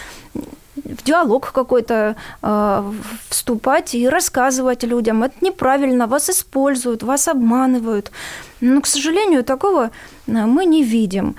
в 0.75 1.05
диалог 1.05 1.53
какой-то 1.53 2.17
э, 2.43 2.93
вступать 3.29 3.95
и 3.95 4.09
рассказывать 4.09 4.85
людям. 4.85 5.23
Это 5.23 5.35
неправильно, 5.41 6.07
вас 6.07 6.31
используют, 6.31 7.03
вас 7.03 7.29
обманывают. 7.29 8.11
Но, 8.61 8.81
к 8.81 8.87
сожалению, 8.87 9.45
такого 9.45 9.91
э, 10.27 10.47
мы 10.47 10.65
не 10.65 10.83
видим. 10.83 11.37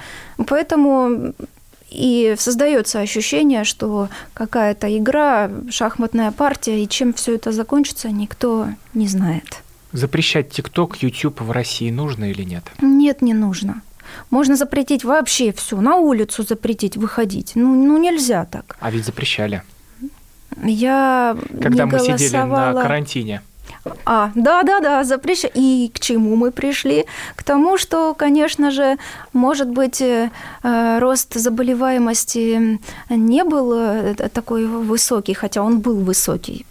Поэтому 0.47 1.33
и 1.89 2.35
создается 2.37 2.99
ощущение, 2.99 3.63
что 3.63 4.09
какая-то 4.33 4.97
игра, 4.97 5.51
шахматная 5.69 6.31
партия, 6.31 6.83
и 6.83 6.87
чем 6.87 7.13
все 7.13 7.35
это 7.35 7.51
закончится, 7.51 8.09
никто 8.09 8.67
не 8.93 9.07
знает. 9.07 9.62
Запрещать 9.93 10.49
ТикТок, 10.49 10.97
YouTube 11.03 11.41
в 11.41 11.51
России 11.51 11.91
нужно 11.91 12.31
или 12.31 12.43
нет? 12.43 12.63
Нет, 12.81 13.21
не 13.21 13.33
нужно. 13.33 13.81
Можно 14.31 14.55
запретить 14.55 15.03
вообще 15.03 15.53
все, 15.53 15.79
на 15.79 15.95
улицу 15.95 16.43
запретить 16.43 16.97
выходить. 16.97 17.51
Ну, 17.55 17.75
ну 17.75 17.97
нельзя 17.97 18.45
так. 18.45 18.75
А 18.79 18.91
ведь 18.91 19.05
запрещали. 19.05 19.61
Я 20.63 21.37
Когда 21.61 21.85
не 21.85 21.91
мы 21.91 21.97
голосовала... 21.97 22.17
сидели 22.17 22.75
на 22.75 22.81
карантине. 22.81 23.41
А, 24.05 24.31
да, 24.35 24.63
да, 24.63 24.79
да, 24.79 25.03
запрещ. 25.03 25.45
И 25.53 25.91
к 25.93 25.99
чему 25.99 26.35
мы 26.35 26.51
пришли? 26.51 27.05
К 27.35 27.43
тому, 27.43 27.77
что, 27.77 28.13
конечно 28.13 28.71
же, 28.71 28.97
может 29.33 29.69
быть, 29.69 30.01
э, 30.01 30.29
рост 30.99 31.33
заболеваемости 31.33 32.79
не 33.09 33.43
был 33.43 33.73
э, 33.73 34.13
такой 34.29 34.65
высокий, 34.67 35.33
хотя 35.33 35.61
он 35.61 35.79
был 35.79 35.99
высокий 35.99 36.65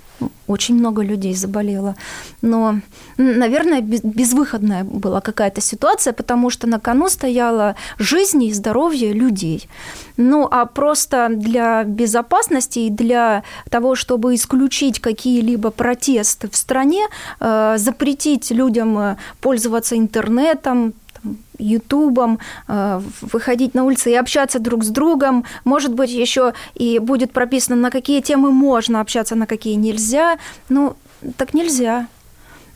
очень 0.47 0.75
много 0.75 1.03
людей 1.03 1.35
заболело. 1.35 1.95
Но, 2.43 2.81
наверное, 3.17 3.81
безвыходная 3.81 4.85
была 4.85 5.21
какая-то 5.21 5.61
ситуация, 5.61 6.13
потому 6.13 6.51
что 6.51 6.67
на 6.67 6.81
кону 6.81 7.09
стояла 7.09 7.75
жизнь 7.99 8.45
и 8.45 8.53
здоровье 8.53 9.13
людей. 9.13 9.69
Ну, 10.17 10.49
а 10.51 10.67
просто 10.67 11.29
для 11.31 11.85
безопасности 11.85 12.81
и 12.81 12.91
для 12.91 13.43
того, 13.71 13.95
чтобы 13.95 14.35
исключить 14.35 15.01
какие-либо 15.01 15.71
протесты 15.71 16.49
в 16.49 16.57
стране, 16.57 17.07
э, 17.41 17.75
запретить 17.79 18.51
людям 18.51 18.99
э, 18.99 19.17
пользоваться 19.41 19.97
интернетом, 19.97 20.95
Ютубом, 21.63 22.39
э, 22.69 23.01
выходить 23.21 23.75
на 23.75 23.85
улицы 23.85 24.11
и 24.11 24.15
общаться 24.15 24.59
друг 24.59 24.85
с 24.85 24.89
другом. 24.89 25.45
Может 25.65 25.95
быть, 25.95 26.11
еще 26.11 26.53
и 26.75 26.99
будет 26.99 27.33
прописано, 27.33 27.77
на 27.77 27.91
какие 27.91 28.21
темы 28.21 28.51
можно 28.51 29.01
общаться, 29.01 29.35
на 29.35 29.47
какие 29.47 29.75
нельзя. 29.75 30.39
Ну, 30.69 30.97
так 31.37 31.55
нельзя. 31.55 32.07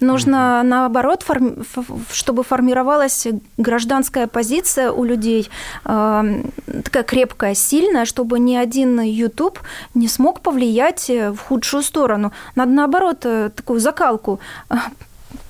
Нужно, 0.01 0.63
наоборот, 0.63 1.23
форми- 1.23 1.65
чтобы 2.13 2.43
формировалась 2.43 3.27
гражданская 3.57 4.27
позиция 4.27 4.91
у 4.91 5.05
людей, 5.05 5.49
э, 5.87 6.43
такая 6.85 7.03
крепкая, 7.03 7.55
сильная, 7.55 8.05
чтобы 8.05 8.39
ни 8.39 8.57
один 8.57 9.01
YouTube 9.01 9.59
не 9.95 10.09
смог 10.09 10.41
повлиять 10.41 11.09
в 11.09 11.39
худшую 11.39 11.83
сторону. 11.83 12.33
Надо, 12.57 12.73
наоборот, 12.73 13.25
э, 13.25 13.51
такую 13.57 13.81
закалку 13.81 14.39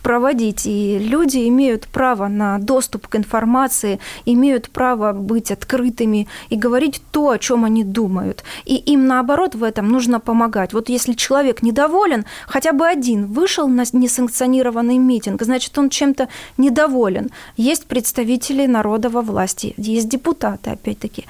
проводить. 0.07 0.66
И 0.66 1.01
люди 1.01 1.49
имеют 1.49 1.88
право 1.88 2.29
на 2.29 2.59
доступ 2.59 3.09
к 3.09 3.16
информации, 3.16 3.99
имеют 4.25 4.71
право 4.71 5.12
быть 5.12 5.51
открытыми 5.51 6.29
и 6.49 6.55
говорить 6.55 7.03
то, 7.11 7.31
о 7.31 7.38
чем 7.38 7.64
они 7.64 7.83
думают. 7.83 8.45
И 8.64 8.77
им, 8.77 9.09
наоборот, 9.09 9.57
в 9.57 9.64
этом 9.64 9.88
нужно 9.88 10.21
помогать. 10.21 10.73
Вот 10.73 10.88
если 10.88 11.14
человек 11.14 11.62
недоволен, 11.62 12.25
хотя 12.47 12.73
бы 12.73 12.87
один 12.87 13.27
вышел 13.27 13.66
на 13.66 13.83
несанкционированный 13.92 14.99
митинг, 14.99 15.42
значит, 15.42 15.77
он 15.77 15.90
чем-то 15.90 16.29
недоволен. 16.57 17.31
Есть 17.57 17.87
представители 17.87 18.66
народа 18.66 19.09
во 19.09 19.23
власти, 19.23 19.75
есть 19.77 20.09
депутаты, 20.09 20.71
опять-таки. 20.71 21.25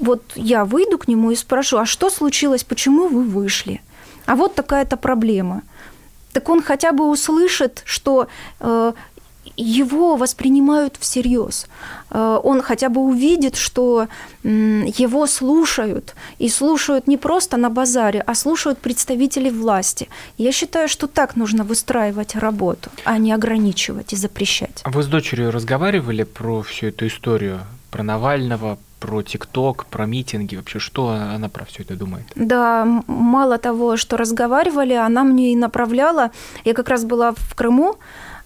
Вот 0.00 0.22
я 0.36 0.64
выйду 0.64 0.98
к 0.98 1.08
нему 1.08 1.32
и 1.32 1.34
спрошу, 1.34 1.78
а 1.78 1.86
что 1.86 2.10
случилось, 2.10 2.62
почему 2.62 3.08
вы 3.08 3.24
вышли? 3.24 3.80
А 4.26 4.36
вот 4.36 4.54
такая-то 4.54 4.96
проблема– 4.96 5.62
так 6.36 6.50
он 6.50 6.62
хотя 6.62 6.92
бы 6.92 7.08
услышит, 7.08 7.82
что 7.86 8.28
э, 8.60 8.92
его 9.56 10.16
воспринимают 10.16 10.96
всерьез. 11.00 11.66
Э, 12.10 12.38
он 12.44 12.60
хотя 12.60 12.90
бы 12.90 13.00
увидит, 13.00 13.56
что 13.56 14.06
его 14.44 15.26
слушают. 15.26 16.14
И 16.38 16.50
слушают 16.50 17.08
не 17.08 17.16
просто 17.16 17.56
на 17.56 17.70
базаре, 17.70 18.22
а 18.26 18.34
слушают 18.34 18.78
представители 18.78 19.48
власти. 19.48 20.08
Я 20.36 20.52
считаю, 20.52 20.88
что 20.88 21.06
так 21.06 21.36
нужно 21.36 21.64
выстраивать 21.64 22.34
работу, 22.36 22.90
а 23.04 23.16
не 23.16 23.32
ограничивать 23.32 24.12
и 24.12 24.16
запрещать. 24.16 24.82
А 24.82 24.90
вы 24.90 25.02
с 25.02 25.06
дочерью 25.06 25.50
разговаривали 25.50 26.24
про 26.24 26.60
всю 26.60 26.88
эту 26.88 27.06
историю? 27.06 27.60
Про 27.90 28.02
Навального, 28.02 28.76
про 29.06 29.22
ТикТок, 29.22 29.86
про 29.86 30.06
митинги, 30.06 30.56
вообще 30.56 30.80
что 30.80 31.08
она 31.08 31.48
про 31.48 31.64
все 31.64 31.82
это 31.82 31.94
думает? 31.94 32.24
Да, 32.34 32.84
мало 33.06 33.56
того, 33.58 33.96
что 33.96 34.16
разговаривали, 34.16 34.94
она 34.94 35.22
мне 35.22 35.52
и 35.52 35.56
направляла. 35.56 36.30
Я 36.64 36.74
как 36.74 36.88
раз 36.88 37.04
была 37.04 37.32
в 37.32 37.54
Крыму 37.54 37.94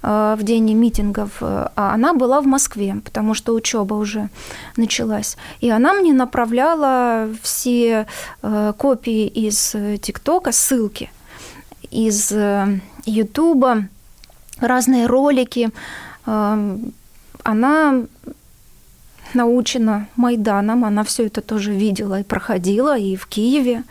э, 0.02 0.36
в 0.38 0.42
день 0.42 0.74
митингов, 0.74 1.30
э, 1.40 1.68
а 1.76 1.94
она 1.94 2.12
была 2.12 2.40
в 2.40 2.46
Москве, 2.46 2.96
потому 3.04 3.34
что 3.34 3.54
учеба 3.54 3.94
уже 3.94 4.28
началась. 4.76 5.38
И 5.62 5.70
она 5.70 5.94
мне 5.94 6.12
направляла 6.12 7.28
все 7.42 8.06
э, 8.42 8.72
копии 8.76 9.26
из 9.28 9.76
ТикТока, 10.02 10.52
ссылки 10.52 11.10
из 11.90 12.32
Ютуба, 13.06 13.88
разные 14.60 15.06
ролики. 15.06 15.70
Она 17.44 18.02
научена 19.34 20.08
Майданом, 20.16 20.84
она 20.84 21.04
все 21.04 21.26
это 21.26 21.40
тоже 21.40 21.72
видела 21.72 22.20
и 22.20 22.24
проходила, 22.24 22.98
и 22.98 23.16
в 23.16 23.26
Киеве. 23.26 23.84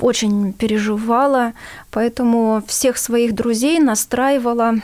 Очень 0.00 0.52
переживала, 0.52 1.52
поэтому 1.90 2.62
всех 2.66 2.98
своих 2.98 3.34
друзей 3.34 3.78
настраивала 3.78 4.74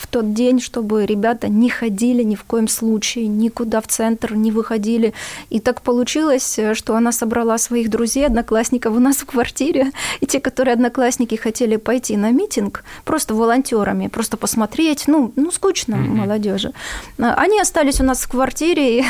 в 0.00 0.06
тот 0.06 0.32
день, 0.32 0.60
чтобы 0.60 1.04
ребята 1.04 1.48
не 1.48 1.68
ходили 1.68 2.22
ни 2.22 2.34
в 2.34 2.44
коем 2.44 2.68
случае, 2.68 3.26
никуда 3.26 3.82
в 3.82 3.86
центр 3.86 4.34
не 4.34 4.50
выходили. 4.50 5.12
И 5.50 5.60
так 5.60 5.82
получилось, 5.82 6.58
что 6.72 6.96
она 6.96 7.12
собрала 7.12 7.58
своих 7.58 7.90
друзей, 7.90 8.26
одноклассников 8.26 8.96
у 8.96 8.98
нас 8.98 9.18
в 9.18 9.26
квартире, 9.26 9.92
и 10.20 10.26
те, 10.26 10.40
которые 10.40 10.72
одноклассники 10.72 11.34
хотели 11.34 11.76
пойти 11.76 12.16
на 12.16 12.30
митинг, 12.30 12.82
просто 13.04 13.34
волонтерами, 13.34 14.06
просто 14.06 14.38
посмотреть, 14.38 15.04
ну, 15.06 15.32
ну 15.36 15.50
скучно 15.50 15.96
mm-hmm. 15.96 16.14
молодежи. 16.14 16.72
Они 17.18 17.60
остались 17.60 18.00
у 18.00 18.04
нас 18.04 18.20
в 18.22 18.28
квартире, 18.28 19.00
и, 19.00 19.04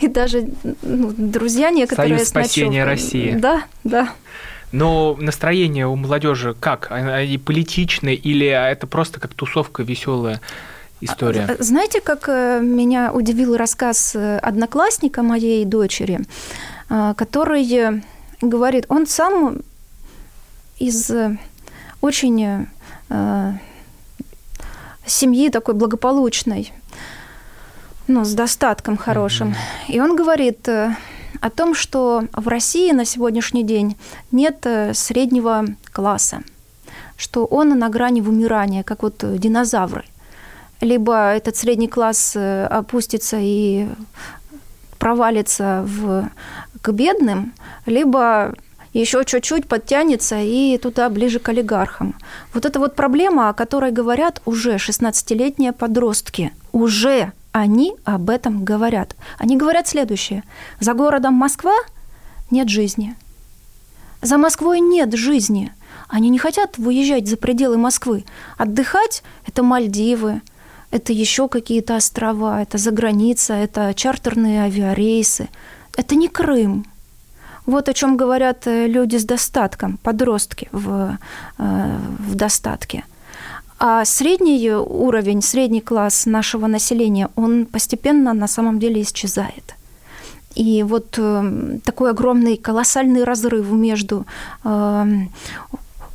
и 0.00 0.08
даже 0.08 0.48
ну, 0.82 1.12
друзья 1.16 1.70
некоторые... 1.70 2.16
Союз 2.18 2.28
спасения 2.28 2.84
России. 2.84 3.36
Да, 3.38 3.62
да. 3.84 4.12
Но 4.72 5.16
настроение 5.20 5.86
у 5.86 5.96
молодежи 5.96 6.54
как? 6.58 6.88
Они 6.90 7.38
политичны 7.38 8.14
или 8.14 8.46
это 8.46 8.86
просто 8.86 9.20
как 9.20 9.34
тусовка 9.34 9.82
веселая? 9.82 10.40
история. 11.00 11.46
А, 11.58 11.62
знаете, 11.62 12.00
как 12.00 12.28
э, 12.28 12.60
меня 12.62 13.12
удивил 13.12 13.56
рассказ 13.56 14.14
э, 14.16 14.38
одноклассника 14.38 15.22
моей 15.22 15.64
дочери, 15.64 16.20
э, 16.88 17.14
который 17.16 18.02
говорит, 18.40 18.86
он 18.88 19.06
сам 19.06 19.58
из 20.78 21.10
очень 22.00 22.66
э, 23.10 23.52
семьи 25.06 25.48
такой 25.50 25.74
благополучной, 25.74 26.72
ну, 28.06 28.24
с 28.24 28.34
достатком 28.34 28.96
хорошим. 28.96 29.48
Mm-hmm. 29.48 29.94
И 29.94 30.00
он 30.00 30.16
говорит 30.16 30.68
э, 30.68 30.96
о 31.40 31.50
том, 31.50 31.74
что 31.74 32.24
в 32.32 32.48
России 32.48 32.92
на 32.92 33.04
сегодняшний 33.04 33.64
день 33.64 33.96
нет 34.32 34.66
э, 34.66 34.94
среднего 34.94 35.66
класса, 35.92 36.42
что 37.16 37.44
он 37.44 37.78
на 37.78 37.88
грани 37.88 38.20
вымирания, 38.20 38.82
как 38.82 39.02
вот 39.02 39.24
динозавры. 39.38 40.04
Либо 40.80 41.32
этот 41.32 41.56
средний 41.56 41.88
класс 41.88 42.32
э, 42.34 42.66
опустится 42.66 43.38
и 43.40 43.88
провалится 44.98 45.84
в, 45.86 46.30
к 46.80 46.92
бедным, 46.92 47.52
либо 47.86 48.54
еще 48.94 49.24
чуть-чуть 49.24 49.66
подтянется 49.66 50.36
и 50.40 50.78
туда 50.78 51.08
ближе 51.10 51.40
к 51.40 51.48
олигархам. 51.48 52.14
Вот 52.54 52.64
это 52.64 52.78
вот 52.78 52.94
проблема, 52.94 53.48
о 53.48 53.52
которой 53.52 53.90
говорят 53.90 54.40
уже 54.44 54.76
16-летние 54.76 55.72
подростки. 55.72 56.52
Уже 56.72 57.32
они 57.54 57.94
об 58.02 58.30
этом 58.30 58.64
говорят. 58.64 59.14
Они 59.38 59.56
говорят 59.56 59.86
следующее. 59.86 60.42
За 60.80 60.92
городом 60.92 61.34
Москва 61.34 61.72
нет 62.50 62.68
жизни. 62.68 63.14
За 64.22 64.38
Москвой 64.38 64.80
нет 64.80 65.14
жизни. 65.14 65.72
Они 66.08 66.30
не 66.30 66.38
хотят 66.38 66.78
выезжать 66.78 67.28
за 67.28 67.36
пределы 67.36 67.78
Москвы. 67.78 68.24
Отдыхать– 68.58 69.22
это 69.46 69.62
Мальдивы, 69.62 70.42
это 70.90 71.12
еще 71.12 71.48
какие-то 71.48 71.94
острова, 71.94 72.60
это 72.60 72.76
за 72.76 72.90
граница, 72.90 73.54
это 73.54 73.94
чартерные 73.94 74.62
авиарейсы. 74.62 75.48
Это 75.96 76.16
не 76.16 76.26
Крым. 76.26 76.84
Вот 77.66 77.88
о 77.88 77.94
чем 77.94 78.16
говорят 78.16 78.66
э, 78.66 78.88
люди 78.88 79.16
с 79.16 79.24
достатком, 79.24 79.98
подростки 79.98 80.68
в, 80.72 81.18
э, 81.58 81.98
в 82.18 82.34
достатке. 82.34 83.04
А 83.86 84.02
средний 84.06 84.70
уровень, 84.72 85.42
средний 85.42 85.82
класс 85.82 86.24
нашего 86.24 86.66
населения, 86.68 87.28
он 87.36 87.66
постепенно 87.66 88.32
на 88.32 88.48
самом 88.48 88.78
деле 88.78 89.02
исчезает. 89.02 89.74
И 90.54 90.82
вот 90.82 91.18
э, 91.18 91.78
такой 91.84 92.10
огромный, 92.10 92.56
колоссальный 92.56 93.24
разрыв 93.24 93.70
между 93.72 94.24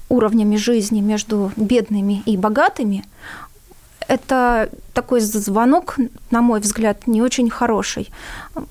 уровнями 0.10 0.56
жизни, 0.58 1.02
между 1.02 1.52
бедными 1.58 2.24
и 2.26 2.38
богатыми, 2.38 3.04
это 4.08 4.70
такой 4.94 5.20
звонок, 5.20 5.98
на 6.32 6.42
мой 6.42 6.62
взгляд, 6.62 7.06
не 7.06 7.22
очень 7.22 7.52
хороший. 7.52 8.10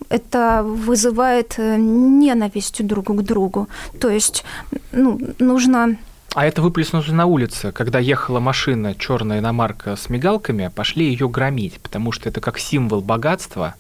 Это 0.09 0.65
вызывает 0.65 1.55
э, 1.59 1.77
ненависть 1.77 2.85
друг 2.85 3.07
к 3.07 3.23
другу. 3.23 3.69
То 4.01 4.11
есть 4.11 4.45
ну, 4.91 5.21
нужно 5.39 5.97
а 6.35 6.47
это 6.47 6.61
выплеснулось 6.61 7.09
на 7.09 7.27
улице, 7.27 7.73
когда 7.73 7.99
ехала 7.99 8.39
машина 8.39 8.95
черная 8.95 9.39
иномарка 9.39 9.97
с 9.97 10.11
мигалками, 10.11 10.71
пошли 10.75 11.07
ее 11.07 11.29
громить, 11.29 11.81
потому 11.81 12.13
что 12.13 12.29
это 12.29 12.41
как 12.41 12.59
символ 12.59 13.01
богатства, 13.01 13.75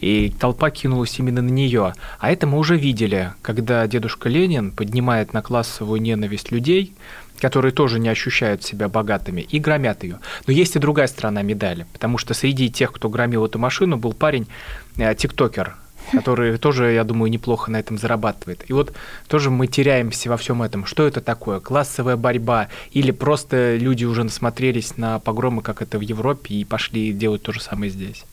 и 0.00 0.30
толпа 0.38 0.70
кинулась 0.70 1.18
именно 1.18 1.42
на 1.42 1.48
нее. 1.48 1.94
А 2.18 2.30
это 2.30 2.46
мы 2.46 2.58
уже 2.58 2.76
видели, 2.76 3.32
когда 3.40 3.86
дедушка 3.86 4.28
Ленин 4.28 4.72
поднимает 4.72 5.32
на 5.32 5.42
классовую 5.42 6.02
ненависть 6.02 6.50
людей, 6.50 6.92
которые 7.40 7.72
тоже 7.72 7.98
не 7.98 8.08
ощущают 8.08 8.64
себя 8.64 8.88
богатыми, 8.88 9.42
и 9.42 9.58
громят 9.58 10.02
ее. 10.02 10.18
Но 10.46 10.52
есть 10.52 10.76
и 10.76 10.78
другая 10.78 11.06
сторона 11.06 11.42
медали, 11.42 11.86
потому 11.92 12.18
что 12.18 12.34
среди 12.34 12.70
тех, 12.70 12.92
кто 12.92 13.08
громил 13.08 13.46
эту 13.46 13.58
машину, 13.58 13.96
был 13.96 14.12
парень, 14.12 14.48
э, 14.96 15.14
тиктокер, 15.14 15.76
который 16.12 16.56
тоже, 16.58 16.92
я 16.92 17.04
думаю, 17.04 17.30
неплохо 17.30 17.70
на 17.70 17.78
этом 17.78 17.98
зарабатывает. 17.98 18.64
И 18.68 18.72
вот 18.72 18.92
тоже 19.28 19.50
мы 19.50 19.66
теряемся 19.66 20.30
во 20.30 20.36
всем 20.36 20.62
этом. 20.62 20.86
Что 20.86 21.06
это 21.06 21.20
такое? 21.20 21.60
Классовая 21.60 22.16
борьба? 22.16 22.68
Или 22.92 23.10
просто 23.10 23.76
люди 23.76 24.04
уже 24.04 24.24
насмотрелись 24.24 24.96
на 24.96 25.18
погромы, 25.18 25.62
как 25.62 25.82
это 25.82 25.98
в 25.98 26.02
Европе, 26.02 26.54
и 26.54 26.64
пошли 26.64 27.12
делать 27.12 27.42
то 27.42 27.52
же 27.52 27.60
самое 27.60 27.90
здесь? 27.90 28.24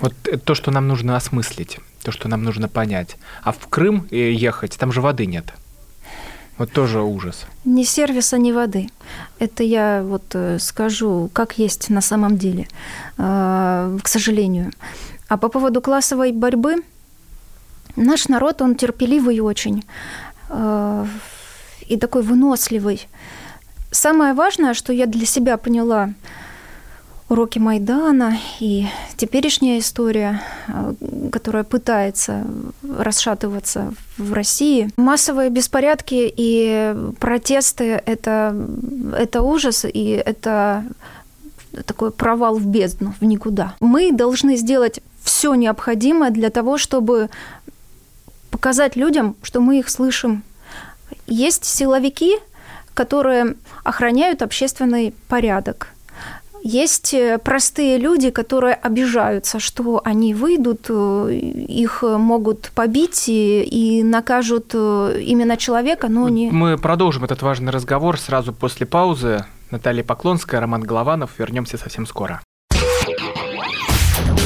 Вот 0.00 0.14
то, 0.44 0.54
что 0.54 0.70
нам 0.70 0.88
нужно 0.88 1.16
осмыслить, 1.16 1.78
то, 2.02 2.10
что 2.10 2.28
нам 2.28 2.42
нужно 2.42 2.68
понять. 2.68 3.16
А 3.42 3.52
в 3.52 3.68
Крым 3.68 4.06
э, 4.10 4.32
ехать, 4.32 4.76
там 4.76 4.92
же 4.92 5.00
воды 5.00 5.26
нет. 5.26 5.54
Вот 6.56 6.70
тоже 6.72 7.00
ужас. 7.00 7.46
Ни 7.64 7.82
сервиса, 7.84 8.38
ни 8.38 8.52
воды. 8.52 8.88
Это 9.40 9.64
я 9.64 10.02
вот 10.04 10.22
э, 10.34 10.58
скажу, 10.60 11.28
как 11.32 11.58
есть 11.58 11.90
на 11.90 12.00
самом 12.00 12.38
деле, 12.38 12.68
э, 13.18 13.98
к 14.02 14.08
сожалению. 14.08 14.70
А 15.28 15.36
по 15.36 15.48
поводу 15.48 15.80
классовой 15.80 16.32
борьбы, 16.32 16.82
наш 17.96 18.28
народ, 18.28 18.62
он 18.62 18.74
терпеливый 18.74 19.40
очень 19.40 19.84
э, 20.48 21.06
и 21.88 21.96
такой 21.96 22.22
выносливый. 22.22 23.08
Самое 23.90 24.34
важное, 24.34 24.74
что 24.74 24.92
я 24.92 25.06
для 25.06 25.26
себя 25.26 25.56
поняла– 25.56 26.12
уроки 27.28 27.58
Майдана 27.58 28.36
и 28.60 28.86
теперешняя 29.16 29.78
история, 29.78 30.42
э, 30.68 30.94
которая 31.32 31.64
пытается 31.64 32.44
расшатываться 32.82 33.94
в 34.18 34.32
России. 34.32 34.90
Массовые 34.96 35.50
беспорядки 35.50 36.32
и 36.36 36.94
протесты 37.18 38.02
это,– 38.06 38.54
это 39.18 39.42
ужас, 39.42 39.84
и 39.84 40.10
это 40.10 40.84
такой 41.86 42.10
провал 42.10 42.56
в 42.56 42.66
бездну, 42.66 43.14
в 43.20 43.24
никуда. 43.24 43.74
Мы 43.80 44.12
должны 44.12 44.56
сделать 44.56 45.00
все 45.24 45.54
необходимое 45.54 46.30
для 46.30 46.50
того, 46.50 46.78
чтобы 46.78 47.30
показать 48.50 48.94
людям, 48.94 49.36
что 49.42 49.60
мы 49.60 49.80
их 49.80 49.88
слышим. 49.88 50.44
Есть 51.26 51.64
силовики, 51.64 52.36
которые 52.92 53.56
охраняют 53.82 54.42
общественный 54.42 55.14
порядок. 55.28 55.88
Есть 56.62 57.12
э, 57.12 57.38
простые 57.38 57.98
люди, 57.98 58.30
которые 58.30 58.74
обижаются, 58.74 59.60
что 59.60 60.00
они 60.02 60.32
выйдут, 60.32 60.86
э, 60.88 61.34
их 61.34 62.02
могут 62.02 62.70
побить 62.74 63.28
и, 63.28 63.62
и 63.62 64.02
накажут 64.02 64.70
э, 64.72 65.20
именно 65.22 65.58
человека, 65.58 66.08
но 66.08 66.28
не... 66.30 66.50
Мы 66.50 66.78
продолжим 66.78 67.24
этот 67.24 67.42
важный 67.42 67.70
разговор 67.70 68.18
сразу 68.18 68.54
после 68.54 68.86
паузы. 68.86 69.44
Наталья 69.70 70.04
Поклонская, 70.04 70.58
Роман 70.58 70.82
Голованов. 70.82 71.38
Вернемся 71.38 71.76
совсем 71.76 72.06
скоро. 72.06 72.40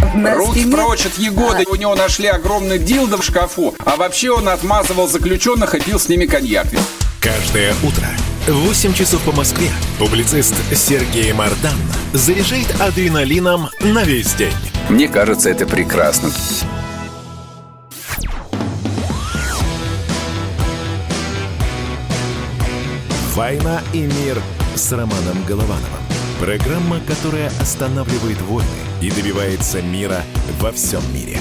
Руки 0.00 0.64
прочь 0.70 1.06
от 1.06 1.18
Егоды. 1.18 1.64
У 1.68 1.74
него 1.74 1.94
нашли 1.94 2.26
огромный 2.26 2.78
дилдо 2.78 3.18
в 3.18 3.24
шкафу. 3.24 3.74
А 3.84 3.96
вообще 3.96 4.30
он 4.30 4.48
отмазывал 4.48 5.08
заключенных 5.08 5.74
и 5.74 5.80
пил 5.80 5.98
с 5.98 6.08
ними 6.08 6.26
коньяк. 6.26 6.66
Каждое 7.20 7.74
утро 7.82 8.06
в 8.46 8.66
8 8.66 8.94
часов 8.94 9.20
по 9.22 9.32
Москве 9.32 9.68
публицист 9.98 10.54
Сергей 10.74 11.32
Мардан 11.32 11.76
заряжает 12.12 12.80
адреналином 12.80 13.68
на 13.80 14.04
весь 14.04 14.32
день. 14.34 14.54
Мне 14.88 15.08
кажется, 15.08 15.50
это 15.50 15.66
прекрасно. 15.66 16.30
«Война 23.34 23.82
и 23.92 24.00
мир» 24.00 24.42
с 24.74 24.90
Романом 24.90 25.44
Головановым. 25.46 25.82
Программа, 26.40 27.00
которая 27.06 27.52
останавливает 27.60 28.40
войны 28.42 28.87
и 29.00 29.10
добивается 29.10 29.80
мира 29.80 30.22
во 30.60 30.72
всем 30.72 31.00
мире. 31.14 31.38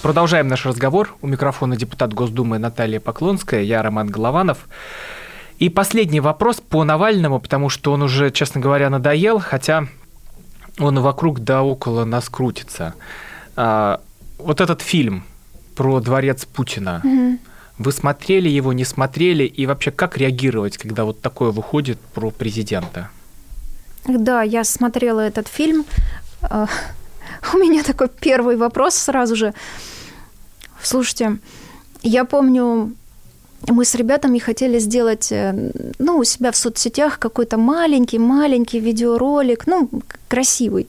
Продолжаем 0.00 0.48
наш 0.48 0.64
разговор. 0.64 1.14
У 1.20 1.26
микрофона 1.26 1.76
депутат 1.76 2.14
Госдумы 2.14 2.58
Наталья 2.58 2.98
Поклонская, 2.98 3.62
я 3.62 3.82
Роман 3.82 4.08
Голованов. 4.08 4.68
И 5.58 5.68
последний 5.68 6.20
вопрос 6.20 6.60
по 6.60 6.82
Навальному, 6.82 7.38
потому 7.40 7.68
что 7.68 7.92
он 7.92 8.02
уже, 8.02 8.30
честно 8.30 8.60
говоря, 8.60 8.90
надоел, 8.90 9.38
хотя 9.38 9.86
он 10.78 10.98
вокруг 10.98 11.40
да 11.40 11.62
около 11.62 12.04
нас 12.04 12.28
крутится. 12.28 12.94
А, 13.54 14.00
вот 14.38 14.60
этот 14.60 14.80
фильм 14.80 15.24
про 15.76 16.00
дворец 16.00 16.46
Путина. 16.46 17.00
Угу. 17.04 17.38
Вы 17.78 17.92
смотрели 17.92 18.48
его, 18.48 18.72
не 18.72 18.84
смотрели? 18.84 19.44
И 19.44 19.66
вообще, 19.66 19.90
как 19.90 20.16
реагировать, 20.16 20.78
когда 20.78 21.04
вот 21.04 21.20
такое 21.20 21.50
выходит 21.50 22.00
про 22.00 22.30
президента? 22.30 23.10
Да, 24.06 24.42
я 24.42 24.64
смотрела 24.64 25.20
этот 25.20 25.48
фильм. 25.48 25.84
А, 26.42 26.66
у 27.54 27.58
меня 27.58 27.82
такой 27.82 28.08
первый 28.08 28.56
вопрос 28.56 28.94
сразу 28.94 29.36
же. 29.36 29.54
Слушайте, 30.82 31.38
я 32.02 32.24
помню 32.24 32.92
мы 33.68 33.84
с 33.84 33.94
ребятами 33.94 34.38
хотели 34.38 34.80
сделать, 34.80 35.30
э, 35.30 35.70
ну, 35.98 36.18
у 36.18 36.24
себя 36.24 36.50
в 36.50 36.56
соцсетях 36.56 37.18
какой-то 37.18 37.58
маленький-маленький 37.58 38.80
видеоролик, 38.80 39.66
ну, 39.66 39.88
красивый. 40.28 40.88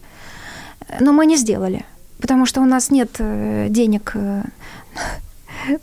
Но 0.99 1.13
мы 1.13 1.25
не 1.25 1.37
сделали, 1.37 1.85
потому 2.19 2.45
что 2.45 2.61
у 2.61 2.65
нас 2.65 2.91
нет 2.91 3.09
э, 3.19 3.67
денег 3.69 4.11
э, 4.15 4.43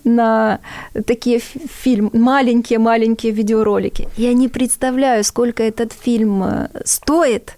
на 0.04 0.60
такие 1.06 1.38
фильм, 1.38 2.10
маленькие-маленькие 2.12 3.32
видеоролики. 3.32 4.08
Я 4.16 4.32
не 4.32 4.48
представляю, 4.48 5.24
сколько 5.24 5.62
этот 5.62 5.92
фильм 5.92 6.44
стоит 6.84 7.56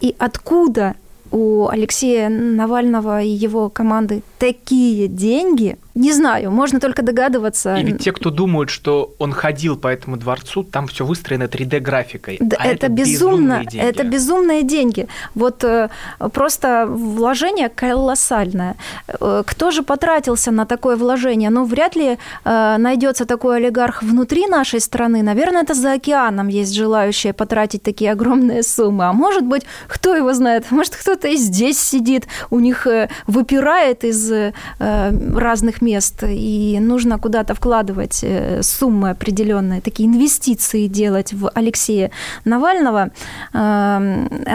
и 0.00 0.14
откуда 0.18 0.94
у 1.30 1.66
Алексея 1.68 2.28
Навального 2.28 3.22
и 3.22 3.28
его 3.28 3.68
команды 3.68 4.22
такие 4.38 5.08
деньги, 5.08 5.76
не 5.94 6.12
знаю, 6.12 6.50
можно 6.50 6.80
только 6.80 7.02
догадываться. 7.02 7.76
И 7.76 7.84
ведь 7.84 8.02
те, 8.02 8.10
кто 8.10 8.30
думают, 8.30 8.68
что 8.68 9.14
он 9.18 9.32
ходил 9.32 9.76
по 9.76 9.86
этому 9.86 10.16
дворцу, 10.16 10.64
там 10.64 10.88
все 10.88 11.04
выстроено 11.04 11.44
3D-графикой. 11.44 12.38
Да, 12.40 12.56
а 12.58 12.66
это, 12.66 12.86
это 12.86 12.88
безумно, 12.88 13.64
деньги. 13.64 13.78
это 13.78 14.02
безумные 14.02 14.62
деньги. 14.64 15.06
Вот 15.34 15.62
э, 15.62 15.88
просто 16.32 16.86
вложение 16.88 17.68
колоссальное. 17.68 18.74
Э, 19.20 19.44
кто 19.46 19.70
же 19.70 19.82
потратился 19.82 20.50
на 20.50 20.66
такое 20.66 20.96
вложение? 20.96 21.50
Ну, 21.50 21.64
вряд 21.64 21.94
ли 21.94 22.18
э, 22.44 22.76
найдется 22.78 23.24
такой 23.24 23.58
олигарх 23.58 24.02
внутри 24.02 24.48
нашей 24.48 24.80
страны. 24.80 25.22
Наверное, 25.22 25.62
это 25.62 25.74
за 25.74 25.92
океаном 25.92 26.48
есть 26.48 26.74
желающие 26.74 27.32
потратить 27.32 27.82
такие 27.84 28.10
огромные 28.10 28.64
суммы. 28.64 29.04
А 29.04 29.12
может 29.12 29.44
быть, 29.44 29.62
кто 29.86 30.16
его 30.16 30.32
знает? 30.34 30.72
Может, 30.72 30.96
кто-то 30.96 31.28
и 31.28 31.36
здесь 31.36 31.78
сидит, 31.78 32.26
у 32.50 32.58
них 32.58 32.86
выпирает 33.28 34.02
из 34.04 34.52
разных 34.78 35.83
мест, 35.84 36.24
и 36.26 36.78
нужно 36.80 37.18
куда-то 37.18 37.54
вкладывать 37.54 38.20
э, 38.22 38.62
суммы 38.62 39.10
определенные, 39.10 39.80
такие 39.80 40.08
инвестиции 40.08 40.86
делать 40.86 41.32
в 41.32 41.50
Алексея 41.54 42.10
Навального, 42.44 43.10
а 43.52 44.00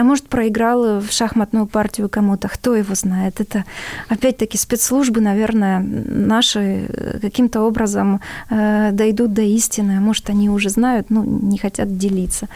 может, 0.02 0.28
проиграл 0.28 1.00
в 1.00 1.10
шахматную 1.10 1.66
партию 1.66 2.08
кому-то, 2.08 2.48
кто 2.48 2.74
его 2.74 2.94
знает. 2.94 3.40
Это, 3.40 3.64
опять-таки, 4.08 4.58
спецслужбы, 4.58 5.20
наверное, 5.20 5.80
наши 5.80 6.86
э, 6.88 7.18
каким-то 7.20 7.62
образом 7.62 8.20
э, 8.50 8.90
дойдут 8.92 9.32
до 9.32 9.42
истины, 9.42 9.98
а 9.98 10.00
может, 10.00 10.30
они 10.30 10.50
уже 10.50 10.70
знают, 10.70 11.10
но 11.10 11.24
не 11.24 11.58
хотят 11.58 11.96
делиться. 11.96 12.48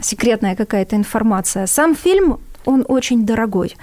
Секретная 0.00 0.56
какая-то 0.56 0.96
информация. 0.96 1.66
Сам 1.66 1.94
фильм 1.94 2.38
он 2.66 2.84
очень 2.88 3.24
дорогой 3.24 3.74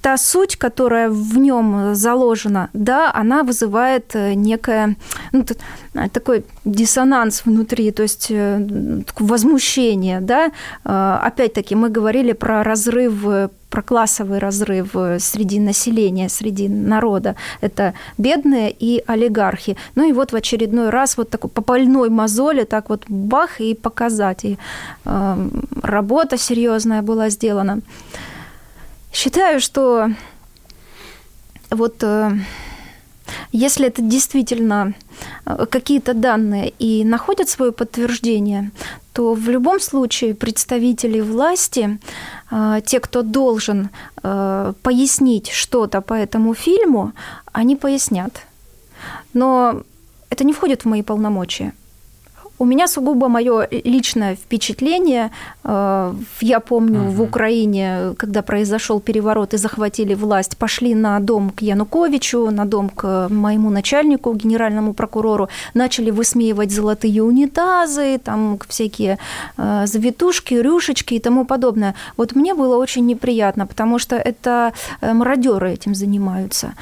та 0.00 0.16
суть, 0.16 0.56
которая 0.56 1.08
в 1.10 1.38
нем 1.38 1.94
заложена, 1.94 2.68
да, 2.72 3.10
она 3.14 3.42
вызывает 3.42 4.14
э, 4.14 4.34
некое 4.34 4.96
ну, 5.32 5.44
э, 5.94 6.08
такой 6.08 6.44
диссонанс 6.64 7.44
внутри, 7.46 7.90
то 7.90 8.02
есть 8.02 8.30
э, 8.30 9.02
возмущение, 9.18 10.20
да. 10.20 10.50
Опять-таки 10.84 11.74
мы 11.74 11.90
говорили 11.90 12.32
про 12.32 12.62
разрыв 12.62 13.50
про 13.70 13.82
классовый 13.82 14.38
разрыв 14.38 14.96
среди 15.18 15.60
населения, 15.60 16.28
среди 16.28 16.68
народа. 16.68 17.34
Это 17.60 17.92
бедные 18.16 18.70
и 18.70 19.02
олигархи. 19.06 19.76
Ну 19.94 20.08
и 20.08 20.12
вот 20.12 20.32
в 20.32 20.36
очередной 20.36 20.90
раз 20.90 21.18
вот 21.18 21.28
такой 21.28 21.50
попальной 21.50 22.08
мозоли, 22.08 22.64
так 22.64 22.88
вот 22.88 23.04
бах 23.08 23.60
и 23.60 23.74
показать. 23.74 24.44
И 24.44 24.58
э, 25.04 25.48
работа 25.82 26.38
серьезная 26.38 27.02
была 27.02 27.28
сделана. 27.30 27.80
Считаю, 29.12 29.60
что 29.60 30.10
вот 31.70 32.02
э, 32.02 32.32
если 33.52 33.86
это 33.86 34.02
действительно 34.02 34.94
э, 35.44 35.66
какие-то 35.66 36.14
данные 36.14 36.72
и 36.78 37.04
находят 37.04 37.48
свое 37.48 37.72
подтверждение, 37.72 38.70
то 39.12 39.34
в 39.34 39.48
любом 39.48 39.80
случае 39.80 40.34
представители 40.34 41.20
власти, 41.20 41.98
э, 42.50 42.80
те, 42.84 43.00
кто 43.00 43.22
должен 43.22 43.90
пояснить 44.82 45.48
что-то 45.50 46.00
по 46.00 46.12
этому 46.12 46.54
фильму, 46.54 47.12
они 47.52 47.76
пояснят. 47.76 48.32
Но 49.32 49.82
это 50.28 50.44
не 50.44 50.52
входит 50.52 50.82
в 50.82 50.88
мои 50.88 51.02
полномочия. 51.02 51.72
У 52.60 52.64
меня 52.64 52.88
сугубо 52.88 53.28
мое 53.28 53.68
личное 53.70 54.34
впечатление. 54.34 55.30
Э, 55.62 56.12
я 56.40 56.60
помню, 56.60 57.02
угу. 57.02 57.10
в 57.10 57.22
Украине, 57.22 58.14
когда 58.16 58.42
произошел 58.42 59.00
переворот 59.00 59.54
и 59.54 59.58
захватили 59.58 60.14
власть, 60.14 60.56
пошли 60.56 60.94
на 60.94 61.20
дом 61.20 61.50
к 61.50 61.62
Януковичу, 61.62 62.50
на 62.50 62.64
дом 62.64 62.88
к 62.88 63.28
моему 63.30 63.70
начальнику, 63.70 64.34
генеральному 64.34 64.92
прокурору, 64.92 65.48
начали 65.74 66.10
высмеивать 66.10 66.72
золотые 66.72 67.22
унитазы, 67.22 68.18
там 68.18 68.58
всякие 68.68 69.18
э, 69.56 69.86
завитушки, 69.86 70.54
рюшечки 70.54 71.14
и 71.14 71.20
тому 71.20 71.44
подобное. 71.44 71.94
Вот 72.16 72.34
мне 72.34 72.54
было 72.54 72.76
очень 72.76 73.06
неприятно, 73.06 73.66
потому 73.66 74.00
что 74.00 74.16
это 74.16 74.72
э, 75.00 75.12
мародеры 75.12 75.72
этим 75.72 75.94
занимаются. 75.94 76.74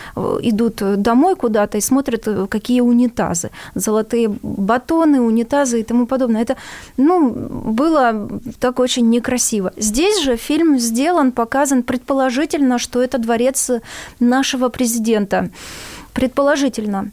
Идут 0.43 0.83
домой 1.03 1.37
куда-то 1.37 1.77
и 1.77 1.81
смотрят, 1.83 2.27
какие 2.49 2.81
унитазы. 2.81 3.51
Золотые 3.75 4.29
батоны, 4.43 5.21
унитазы 5.21 5.66
рассказы 5.67 5.81
и 5.81 5.85
тому 5.85 6.07
подобное. 6.07 6.43
Это, 6.43 6.57
ну, 6.97 7.31
было 7.31 8.29
так 8.61 8.81
очень 8.81 9.11
некрасиво. 9.11 9.73
Здесь 9.77 10.23
же 10.23 10.37
фильм 10.37 10.79
сделан, 10.79 11.33
показан 11.33 11.83
предположительно, 11.83 12.79
что 12.79 13.03
это 13.03 13.19
дворец 13.19 13.71
нашего 14.21 14.69
президента. 14.69 15.51
Предположительно. 16.13 17.11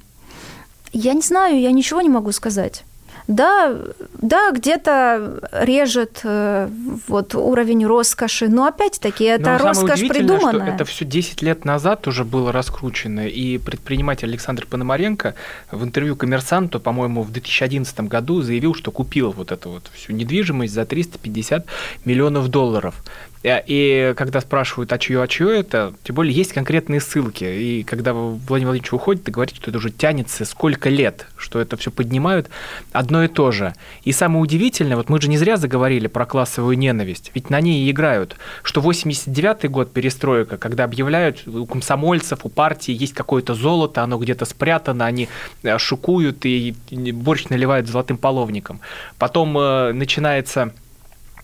Я 0.94 1.13
не 1.13 1.22
знаю, 1.22 1.60
я 1.60 1.72
ничего 1.72 2.02
не 2.02 2.10
могу 2.10 2.32
сказать. 2.32 2.84
Да, 3.27 3.73
да, 4.21 4.51
где-то 4.51 5.39
режет 5.51 6.21
э, 6.23 6.67
вот 7.07 7.36
уровень 7.36 7.86
роскоши, 7.86 8.49
но 8.49 8.67
опять-таки 8.67 9.23
это 9.23 9.57
но 9.57 9.57
роскошь 9.59 10.01
придуманная. 10.07 10.65
Что 10.65 10.75
это 10.75 10.86
все 10.86 11.05
10 11.05 11.41
лет 11.41 11.63
назад 11.63 12.07
уже 12.07 12.25
было 12.25 12.51
раскручено, 12.51 13.27
и 13.27 13.57
предприниматель 13.57 14.27
Александр 14.27 14.65
Пономаренко 14.65 15.36
в 15.71 15.83
интервью 15.83 16.15
коммерсанту, 16.15 16.79
по-моему, 16.79 17.23
в 17.23 17.31
2011 17.31 18.01
году 18.01 18.41
заявил, 18.41 18.75
что 18.75 18.91
купил 18.91 19.31
вот 19.31 19.51
эту 19.51 19.69
вот 19.69 19.89
всю 19.93 20.12
недвижимость 20.12 20.73
за 20.73 20.86
350 20.86 21.65
миллионов 22.03 22.49
долларов. 22.49 22.95
Э, 23.43 23.62
и 23.65 24.13
когда 24.15 24.41
спрашивают, 24.41 24.91
а 24.93 24.97
чье, 24.97 25.21
а 25.21 25.27
чье 25.27 25.60
это, 25.60 25.93
тем 26.03 26.15
более 26.15 26.34
есть 26.34 26.53
конкретные 26.53 26.99
ссылки. 26.99 27.43
И 27.43 27.84
когда 27.84 28.13
Владимир 28.13 28.47
Владимирович 28.47 28.93
уходит, 28.93 29.27
и 29.27 29.32
говорит, 29.32 29.56
что 29.56 29.69
это 29.69 29.77
уже 29.77 29.91
тянется 29.91 30.45
сколько 30.45 30.89
лет, 30.89 31.27
что 31.38 31.60
это 31.60 31.77
все 31.77 31.91
поднимают 31.91 32.49
одно 32.91 33.23
и 33.23 33.27
то 33.27 33.51
же. 33.51 33.73
И 34.03 34.12
самое 34.12 34.41
удивительное, 34.41 34.97
вот 34.97 35.10
мы 35.10 35.21
же 35.21 35.29
не 35.29 35.38
зря 35.38 35.58
заговорили 35.58 36.08
про 36.08 36.25
классовую 36.25 36.77
ненависть, 36.77 37.32
ведь 37.34 37.49
на 37.49 37.60
ней 37.62 37.86
и 37.86 37.91
играют, 37.91 38.38
что 38.63 38.82
89-й 38.82 39.67
год 39.67 39.91
перестройка, 39.91 40.58
когда 40.58 40.86
объявляют 40.86 41.47
у 41.47 41.65
комсомольцев, 41.65 42.45
у 42.45 42.49
партии 42.49 42.93
есть 42.93 43.13
какое-то 43.13 43.53
золото, 43.53 44.01
оно 44.01 44.17
где-то 44.17 44.45
спрятано, 44.45 45.06
они 45.06 45.27
э, 45.63 45.77
шукуют 45.77 46.45
и 46.45 46.75
борщ 46.91 47.45
наливают 47.49 47.88
золотым 47.88 48.17
половником. 48.17 48.79
Потом 49.17 49.58
э, 49.58 49.91
начинается 49.93 50.73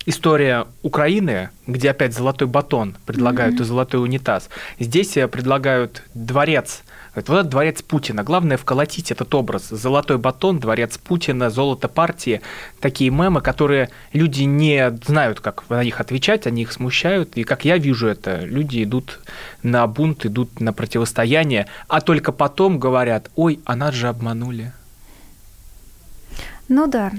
история 0.10 0.65
Украины, 0.82 1.50
где 1.67 1.91
опять 1.91 2.15
золотой 2.15 2.48
батон 2.48 2.95
предлагают 3.06 3.56
mm-hmm. 3.56 3.62
и 3.62 3.65
золотой 3.65 4.04
унитаз. 4.04 4.50
Здесь 4.80 5.15
э, 5.17 5.28
предлагают 5.28 6.04
дворец. 6.15 6.82
Вот 7.13 7.30
этот 7.30 7.50
дворец 7.50 7.84
Путина. 7.84 8.24
Главное 8.24 8.58
вколотить 8.58 9.12
этот 9.12 9.34
образ. 9.36 9.69
Золотой 9.69 10.17
батон, 10.17 10.60
дворец 10.60 10.98
Путина, 10.98 11.52
золото 11.52 11.88
партии. 11.88 12.41
Такие 12.80 13.12
мемы, 13.12 13.41
которые 13.41 13.89
люди 14.12 14.43
не 14.43 14.98
знают, 15.06 15.41
как 15.41 15.69
на 15.69 15.84
них 15.84 16.00
отвечать, 16.02 16.48
они 16.48 16.63
их 16.63 16.72
смущают. 16.72 17.38
И 17.38 17.43
как 17.43 17.65
я 17.65 17.78
вижу 17.78 18.08
это, 18.08 18.39
люди 18.39 18.84
идут 18.84 19.19
на 19.62 19.86
бунт, 19.86 20.26
идут 20.26 20.60
на 20.60 20.74
противостояние, 20.74 21.67
а 21.88 22.02
только 22.02 22.32
потом 22.32 22.80
говорят, 22.80 23.30
ой, 23.36 23.60
а 23.65 23.76
нас 23.76 23.93
же 23.93 24.08
обманули. 24.08 24.72
Ну 26.67 26.88
да. 26.88 27.12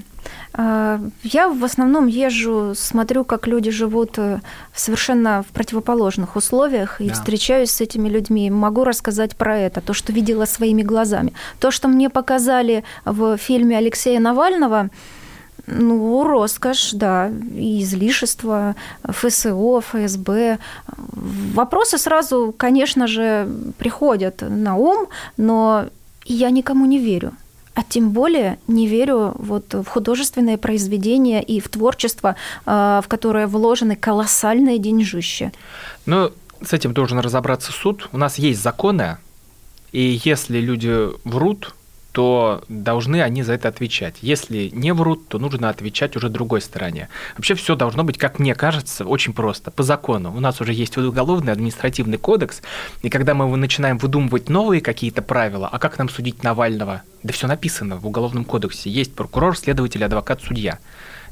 А, 0.53 1.01
я 1.23 1.49
в 1.49 1.65
основном 1.65 2.07
езжу, 2.07 2.75
смотрю, 2.75 3.25
как 3.25 3.47
люди 3.47 3.71
живут 3.71 4.19
э, 4.19 4.41
совершенно 4.75 5.43
в 5.43 5.53
противоположных 5.53 6.37
условиях 6.37 7.01
и 7.01 7.09
да. 7.09 7.15
встречаюсь 7.15 7.71
с 7.71 7.81
этими 7.81 8.09
людьми. 8.09 8.51
Могу 8.51 8.85
рассказать 8.85 9.37
про 9.37 9.57
это, 9.59 9.81
то, 9.81 9.93
что 9.93 10.13
видела 10.13 10.45
своими 10.45 10.83
глазами. 10.83 11.33
То, 11.61 11.71
что 11.71 11.89
мне 11.89 12.11
показали 12.11 12.85
в 13.05 13.37
фильме 13.37 13.79
Алексея 13.79 14.21
Навального, 14.21 14.91
ну, 15.67 16.25
роскошь, 16.25 16.91
да, 16.93 17.31
и 17.55 17.83
излишество, 17.83 18.75
ФСО, 19.09 19.81
ФСБ. 19.81 20.59
Вопросы 21.55 21.99
сразу, 21.99 22.53
конечно 22.57 23.07
же, 23.07 23.49
приходят 23.79 24.43
на 24.43 24.77
ум, 24.77 25.07
но 25.37 25.87
я 26.25 26.51
никому 26.51 26.87
не 26.87 26.99
верю 26.99 27.33
а 27.75 27.83
тем 27.83 28.11
более 28.11 28.59
не 28.67 28.87
верю 28.87 29.35
вот 29.39 29.75
в 29.75 29.85
художественные 29.85 30.59
произведения 30.59 31.43
и 31.43 31.61
в 31.61 31.69
творчество, 31.69 32.37
а, 32.67 33.01
в 33.03 33.09
которое 33.09 33.47
вложены 33.47 33.97
колоссальные 33.97 34.79
деньжища. 34.79 35.53
Ну, 36.07 36.33
с 36.63 36.73
этим 36.73 36.93
должен 36.93 37.19
разобраться 37.19 37.73
суд. 37.73 38.09
У 38.13 38.19
нас 38.19 38.39
есть 38.39 38.63
законы, 38.63 39.19
и 39.93 40.21
если 40.25 40.59
люди 40.59 41.09
врут, 41.25 41.75
то 42.13 42.65
должны 42.69 43.23
они 43.23 43.43
за 43.43 43.55
это 43.55 43.69
отвечать. 43.69 44.17
Если 44.21 44.71
не 44.73 44.93
врут, 44.93 45.29
то 45.29 45.39
нужно 45.39 45.69
отвечать 45.69 46.17
уже 46.17 46.29
другой 46.29 46.61
стороне. 46.61 47.09
Вообще 47.37 47.55
все 47.55 47.77
должно 47.77 48.05
быть, 48.05 48.19
как 48.19 48.39
мне 48.39 48.55
кажется, 48.55 49.05
очень 49.05 49.33
просто, 49.33 49.71
по 49.71 49.83
закону. 49.83 50.35
У 50.35 50.41
нас 50.41 50.61
уже 50.61 50.73
есть 50.73 50.97
уголовный 50.97 51.53
административный 51.53 52.19
кодекс, 52.19 52.63
и 53.03 53.11
когда 53.11 53.35
мы 53.35 53.57
начинаем 53.57 53.99
выдумывать 53.99 54.49
новые 54.49 54.81
какие-то 54.81 55.23
правила, 55.23 55.69
а 55.71 55.79
как 55.79 55.99
нам 55.99 56.09
судить 56.09 56.43
Навального? 56.43 57.03
Да 57.23 57.33
все 57.33 57.47
написано 57.47 57.97
в 57.97 58.07
уголовном 58.07 58.45
кодексе. 58.45 58.91
Есть 58.91 59.15
прокурор, 59.15 59.57
следователь, 59.57 60.05
адвокат, 60.05 60.43
судья. 60.43 60.79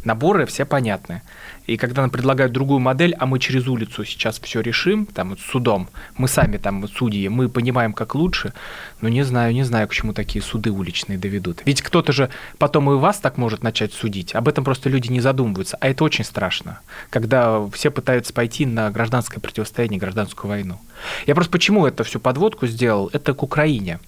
Наборы 0.05 0.47
все 0.47 0.65
понятны. 0.65 1.23
И 1.67 1.77
когда 1.77 2.03
нам 2.03 2.11
предлагают 2.11 2.53
другую 2.53 2.81
модель, 2.81 3.15
а 3.19 3.27
мы 3.27 3.39
через 3.39 3.69
улицу 3.69 4.05
сейчас 4.05 4.41
все 4.41 4.61
решим, 4.61 5.07
там, 5.07 5.31
вот, 5.31 5.41
судом, 5.41 5.89
мы 6.17 6.29
сами 6.29 6.57
там 6.57 6.89
судьи, 6.89 7.29
мы 7.29 7.49
понимаем, 7.49 7.93
как 7.93 8.15
лучше, 8.15 8.55
но 9.01 9.09
не 9.09 9.23
знаю, 9.23 9.53
не 9.53 9.65
знаю, 9.65 9.87
к 9.87 9.93
чему 9.93 10.13
такие 10.13 10.43
суды 10.43 10.71
уличные 10.71 11.19
доведут. 11.19 11.63
Ведь 11.67 11.83
кто-то 11.83 12.13
же 12.13 12.31
потом 12.59 12.91
и 12.91 12.95
вас 12.95 13.19
так 13.19 13.37
может 13.37 13.63
начать 13.63 13.93
судить. 13.93 14.35
Об 14.35 14.49
этом 14.49 14.65
просто 14.65 14.89
люди 14.89 15.09
не 15.09 15.21
задумываются. 15.21 15.77
А 15.81 15.89
это 15.89 16.05
очень 16.05 16.25
страшно, 16.25 16.81
когда 17.11 17.69
все 17.71 17.91
пытаются 17.91 18.33
пойти 18.33 18.65
на 18.65 18.91
гражданское 18.91 19.41
противостояние, 19.41 20.01
гражданскую 20.01 20.49
войну. 20.49 20.81
Я 21.27 21.35
просто 21.35 21.53
почему 21.53 21.87
это 21.87 22.05
всю 22.05 22.19
подводку 22.19 22.67
сделал? 22.67 23.11
Это 23.13 23.35
к 23.35 23.43
Украине. 23.43 23.99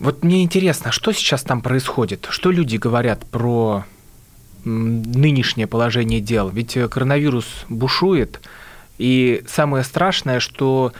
Вот 0.00 0.24
мне 0.24 0.42
интересно, 0.42 0.92
что 0.92 1.12
сейчас 1.12 1.42
там 1.42 1.60
происходит? 1.60 2.26
Что 2.30 2.50
люди 2.50 2.76
говорят 2.76 3.26
про 3.26 3.84
нынешнее 4.64 5.66
положение 5.66 6.20
дел. 6.20 6.48
Ведь 6.48 6.76
э, 6.76 6.88
коронавирус 6.88 7.46
бушует, 7.68 8.40
и 9.00 9.42
самое 9.48 9.82
страшное, 9.82 10.40
что 10.40 10.92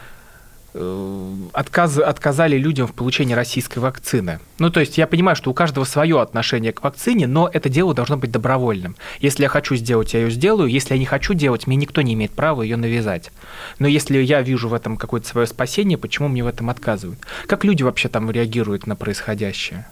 э, 0.73 1.33
отказ, 1.53 1.99
отказали 1.99 2.57
людям 2.57 2.87
в 2.87 2.93
получении 2.93 3.35
российской 3.35 3.77
вакцины. 3.77 4.39
Ну, 4.57 4.71
то 4.71 4.79
есть 4.79 4.97
я 4.97 5.05
понимаю, 5.05 5.35
что 5.35 5.51
у 5.51 5.53
каждого 5.53 5.83
свое 5.83 6.19
отношение 6.19 6.71
к 6.71 6.83
вакцине, 6.83 7.27
но 7.27 7.47
это 7.47 7.69
дело 7.69 7.93
должно 7.93 8.17
быть 8.17 8.31
добровольным. 8.31 8.95
Если 9.19 9.43
я 9.43 9.49
хочу 9.49 9.75
сделать, 9.75 10.15
я 10.15 10.21
ее 10.21 10.31
сделаю. 10.31 10.67
Если 10.67 10.95
я 10.95 10.99
не 10.99 11.05
хочу 11.05 11.35
делать, 11.35 11.67
мне 11.67 11.75
никто 11.75 12.01
не 12.01 12.15
имеет 12.15 12.31
права 12.31 12.63
ее 12.63 12.75
навязать. 12.75 13.31
Но 13.77 13.87
если 13.87 14.17
я 14.17 14.41
вижу 14.41 14.67
в 14.67 14.73
этом 14.73 14.97
какое-то 14.97 15.27
свое 15.27 15.45
спасение, 15.45 15.99
почему 15.99 16.27
мне 16.27 16.43
в 16.43 16.47
этом 16.47 16.71
отказывают? 16.71 17.19
Как 17.45 17.63
люди 17.63 17.83
вообще 17.83 18.09
там 18.09 18.31
реагируют 18.31 18.87
на 18.87 18.95
происходящее? 18.95 19.85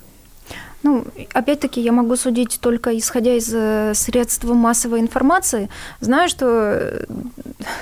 Ну, 0.82 1.06
опять-таки, 1.34 1.82
я 1.82 1.92
могу 1.92 2.16
судить 2.16 2.60
только 2.62 2.98
исходя 2.98 3.34
из 3.34 3.54
э, 3.54 3.94
средств 3.96 4.46
массовой 4.46 5.02
информации. 5.02 5.70
Знаю, 6.00 6.30
что 6.30 6.46
э, 6.48 7.06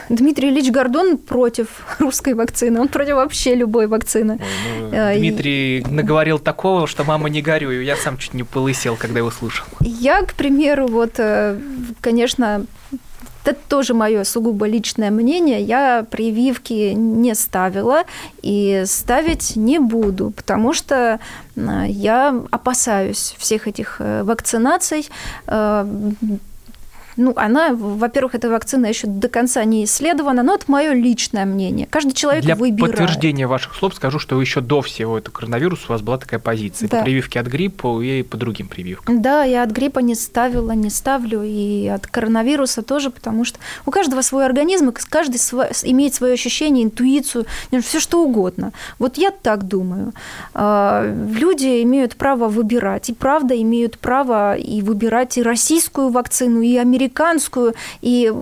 Дмитрий 0.10 0.50
Ильич 0.50 0.72
Гордон 0.72 1.18
против 1.18 1.68
русской 2.00 2.34
вакцины, 2.34 2.80
он 2.80 2.88
против 2.88 3.16
вообще 3.16 3.56
любой 3.56 3.88
вакцины. 3.88 4.40
Ой, 4.82 5.14
ну, 5.14 5.20
Дмитрий 5.20 5.80
и... 5.80 5.86
наговорил 5.86 6.40
такого, 6.40 6.88
что 6.88 7.04
мама 7.04 7.30
не 7.30 7.42
горюю. 7.42 7.84
Я 7.84 7.96
сам 7.96 8.18
чуть 8.18 8.34
не 8.34 8.44
полысел, 8.44 8.96
когда 8.96 9.20
его 9.20 9.32
слушал. 9.32 9.68
Я, 9.82 10.24
к 10.24 10.34
примеру, 10.34 10.88
вот, 10.88 11.20
э, 11.20 11.60
конечно, 12.02 12.66
это 13.48 13.60
тоже 13.68 13.94
мое 13.94 14.24
сугубо 14.24 14.68
личное 14.68 15.12
мнение. 15.12 15.62
Я 15.62 16.06
прививки 16.10 16.94
не 16.94 17.36
ставила 17.36 18.04
и 18.42 18.84
ставить 18.86 19.56
не 19.56 19.80
буду, 19.80 20.32
потому 20.32 20.74
что 20.74 21.20
я 21.56 22.42
опасаюсь 22.52 23.36
всех 23.40 23.68
этих 23.68 23.98
э, 24.00 24.24
вакцинаций 24.24 25.10
э, 25.48 25.86
ну, 27.18 27.34
она, 27.36 27.74
во-первых, 27.74 28.36
эта 28.36 28.50
вакцина 28.50 28.86
еще 28.86 29.08
до 29.08 29.28
конца 29.28 29.64
не 29.64 29.84
исследована, 29.86 30.44
но 30.44 30.54
это 30.54 30.66
мое 30.68 30.94
личное 30.94 31.46
мнение. 31.46 31.88
Каждый 31.90 32.14
человек 32.14 32.44
Для 32.44 32.56
выбирает. 32.56 32.96
Для 32.96 33.06
подтверждения 33.06 33.48
ваших 33.48 33.76
слов 33.76 33.96
скажу, 33.96 34.20
что 34.20 34.40
еще 34.40 34.62
до 34.62 34.82
всего 34.82 35.18
этого 35.18 35.34
коронавируса 35.34 35.86
у 35.90 35.92
вас 35.94 36.02
была 36.02 36.18
такая 36.18 36.40
позиция. 36.40 36.88
Да. 36.88 37.00
По 37.00 37.04
прививке 37.04 37.40
от 37.40 37.48
гриппа 37.48 38.02
и 38.02 38.22
по 38.22 38.38
другим 38.38 38.68
прививкам. 38.68 39.22
Да, 39.22 39.44
я 39.44 39.64
от 39.64 39.72
гриппа 39.72 40.00
не 40.00 40.14
ставила, 40.14 40.72
не 40.72 40.92
ставлю, 40.92 41.42
и 41.44 41.88
от 41.88 42.06
коронавируса 42.06 42.84
тоже, 42.84 43.10
потому 43.10 43.46
что 43.46 43.60
у 43.86 43.92
каждого 43.92 44.22
свой 44.22 44.46
организм, 44.46 44.90
и 44.90 44.94
каждый 45.10 45.38
свой, 45.40 45.68
имеет 45.84 46.14
свое 46.14 46.34
ощущение, 46.34 46.86
интуицию, 46.86 47.46
все 47.82 48.00
что 48.00 48.24
угодно. 48.24 48.74
Вот 49.00 49.18
я 49.18 49.32
так 49.32 49.64
думаю. 49.68 50.14
А, 50.54 51.04
люди 51.06 51.82
имеют 51.82 52.16
право 52.16 52.48
выбирать, 52.48 53.10
и 53.10 53.14
правда 53.14 53.60
имеют 53.60 53.98
право 53.98 54.56
и 54.56 54.82
выбирать 54.82 55.38
и 55.38 55.42
российскую 55.42 56.10
вакцину, 56.10 56.62
и 56.62 56.78
американскую 56.78 57.07
американскую 57.08 57.74
и 58.02 58.34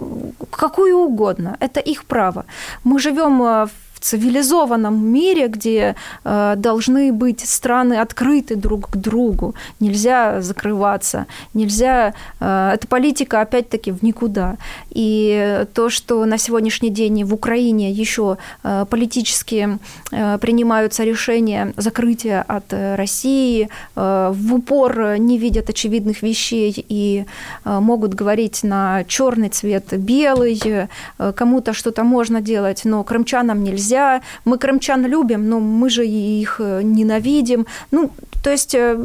какую 0.51 0.97
угодно. 0.97 1.58
Это 1.60 1.80
их 1.80 2.04
право. 2.06 2.45
Мы 2.84 2.99
живем 2.99 3.41
э, 3.41 3.65
в 3.65 3.85
цивилизованном 4.06 4.96
мире, 5.13 5.48
где 5.48 5.96
э, 6.24 6.54
должны 6.58 7.12
быть 7.12 7.41
страны 7.48 7.96
открыты 7.96 8.56
друг 8.56 8.89
к 8.91 8.98
другу, 8.98 9.56
нельзя 9.80 10.41
закрываться, 10.41 11.26
нельзя... 11.54 12.13
Э, 12.39 12.72
эта 12.74 12.88
политика, 12.88 13.41
опять-таки, 13.41 13.91
в 13.91 14.04
никуда. 14.04 14.58
И 14.89 15.65
то, 15.74 15.89
что 15.89 16.26
на 16.26 16.38
сегодняшний 16.38 16.89
день 16.89 17.24
в 17.24 17.34
Украине 17.34 17.91
еще 17.91 18.38
э, 18.63 18.86
политически 18.89 19.80
э, 20.12 20.38
принимаются 20.38 21.04
решения 21.04 21.74
закрытия 21.78 22.41
от 22.48 22.74
России, 22.96 23.70
э, 23.96 24.32
в 24.34 24.54
упор 24.54 25.18
не 25.18 25.38
видят 25.38 25.70
очевидных 25.70 26.22
вещей 26.22 26.74
и 26.89 27.26
э, 27.65 27.80
могут 27.80 28.13
говорить 28.13 28.63
на 28.63 29.04
черный 29.08 29.50
цвет 29.50 29.86
белый, 29.98 30.62
э, 30.63 30.88
кому-то 31.34 31.74
что-то 31.74 32.04
можно 32.04 32.41
делать, 32.41 32.86
но 32.86 33.04
крымчанам 33.04 33.63
нельзя, 33.63 33.94
нельзя, 33.95 34.21
мы 34.45 34.58
крымчан 34.58 35.05
любим, 35.05 35.49
но 35.49 35.60
мы 35.60 35.89
же 35.89 36.05
их 36.05 36.58
э, 36.60 36.81
ненавидим. 36.84 37.65
Ну, 37.91 38.12
то 38.43 38.51
есть 38.51 38.75
э, 38.75 38.97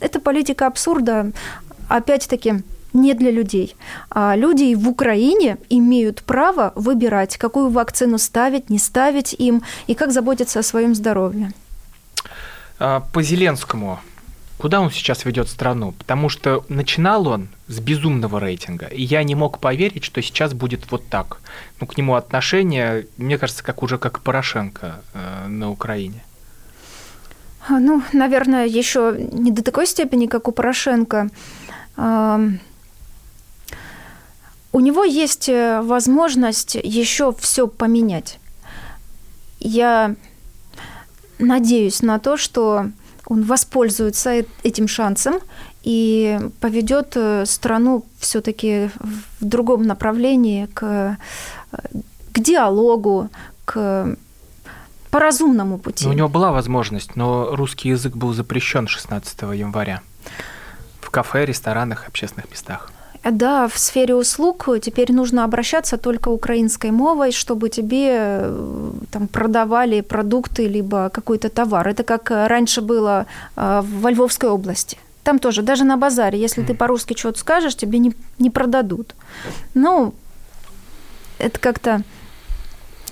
это 0.00 0.20
политика 0.20 0.66
абсурда, 0.66 1.32
опять-таки, 1.88 2.62
не 2.92 3.14
для 3.14 3.30
людей. 3.30 3.76
А 4.10 4.36
люди 4.36 4.74
в 4.74 4.88
Украине 4.88 5.56
имеют 5.68 6.22
право 6.22 6.72
выбирать, 6.76 7.36
какую 7.36 7.68
вакцину 7.68 8.18
ставить, 8.18 8.70
не 8.70 8.78
ставить 8.78 9.34
им, 9.38 9.62
и 9.88 9.94
как 9.94 10.12
заботиться 10.12 10.60
о 10.60 10.62
своем 10.62 10.94
здоровье. 10.94 11.52
А, 12.78 13.00
по 13.00 13.22
Зеленскому 13.22 13.98
куда 14.58 14.80
он 14.80 14.90
сейчас 14.90 15.24
ведет 15.24 15.48
страну, 15.48 15.92
потому 15.92 16.28
что 16.28 16.64
начинал 16.68 17.28
он 17.28 17.48
с 17.68 17.78
безумного 17.80 18.40
рейтинга, 18.40 18.86
и 18.86 19.02
я 19.02 19.22
не 19.22 19.34
мог 19.34 19.58
поверить, 19.58 20.04
что 20.04 20.22
сейчас 20.22 20.54
будет 20.54 20.90
вот 20.90 21.08
так. 21.08 21.38
Ну, 21.80 21.86
к 21.86 21.96
нему 21.96 22.14
отношение, 22.14 23.06
мне 23.16 23.38
кажется, 23.38 23.62
как 23.62 23.82
уже 23.82 23.98
как 23.98 24.20
Порошенко 24.20 25.02
э, 25.14 25.48
на 25.48 25.70
Украине. 25.70 26.22
А, 27.68 27.78
ну, 27.80 28.02
наверное, 28.12 28.66
еще 28.66 29.16
не 29.32 29.50
до 29.50 29.62
такой 29.62 29.86
степени, 29.86 30.26
как 30.26 30.48
у 30.48 30.52
Порошенко. 30.52 31.28
У 34.72 34.80
него 34.80 35.04
есть 35.04 35.48
э, 35.48 35.80
возможность 35.80 36.74
еще 36.74 37.32
все 37.32 37.66
поменять. 37.66 38.38
Я 39.58 40.14
надеюсь 41.38 42.02
на 42.02 42.18
то, 42.18 42.36
что 42.36 42.90
он 43.26 43.42
воспользуется 43.42 44.44
этим 44.62 44.88
шансом 44.88 45.34
и 45.82 46.38
поведет 46.60 47.12
э, 47.16 47.44
страну 47.46 48.04
все-таки 48.18 48.90
в 49.38 49.44
другом 49.44 49.82
направлении 49.82 50.66
к, 50.66 51.18
э, 51.72 51.76
к 52.32 52.38
диалогу, 52.38 53.28
к 53.64 54.16
по 55.10 55.20
разумному 55.20 55.78
пути. 55.78 56.04
Но 56.04 56.10
у 56.10 56.14
него 56.14 56.28
была 56.28 56.52
возможность, 56.52 57.16
но 57.16 57.54
русский 57.56 57.88
язык 57.88 58.14
был 58.14 58.34
запрещен 58.34 58.86
16 58.86 59.42
января 59.54 60.02
в 61.00 61.10
кафе, 61.10 61.46
ресторанах, 61.46 62.08
общественных 62.08 62.50
местах. 62.50 62.90
Да, 63.30 63.66
в 63.66 63.76
сфере 63.76 64.14
услуг 64.14 64.68
теперь 64.80 65.12
нужно 65.12 65.44
обращаться 65.44 65.96
только 65.96 66.28
украинской 66.28 66.90
мовой, 66.90 67.32
чтобы 67.32 67.68
тебе 67.68 68.08
э, 68.12 68.90
там, 69.10 69.26
продавали 69.26 70.00
продукты 70.00 70.68
либо 70.68 71.08
какой-то 71.08 71.48
товар. 71.48 71.88
Это 71.88 72.04
как 72.04 72.30
раньше 72.30 72.82
было 72.82 73.26
э, 73.56 73.82
во 73.84 74.10
Львовской 74.10 74.48
области. 74.48 74.96
Там 75.24 75.40
тоже, 75.40 75.62
даже 75.62 75.82
на 75.82 75.96
базаре, 75.96 76.40
если 76.40 76.62
ты 76.62 76.72
по-русски 76.72 77.16
что-то 77.18 77.40
скажешь, 77.40 77.74
тебе 77.74 77.98
не, 77.98 78.14
не 78.38 78.48
продадут. 78.48 79.16
Ну, 79.74 80.14
это 81.38 81.58
как-то 81.58 82.02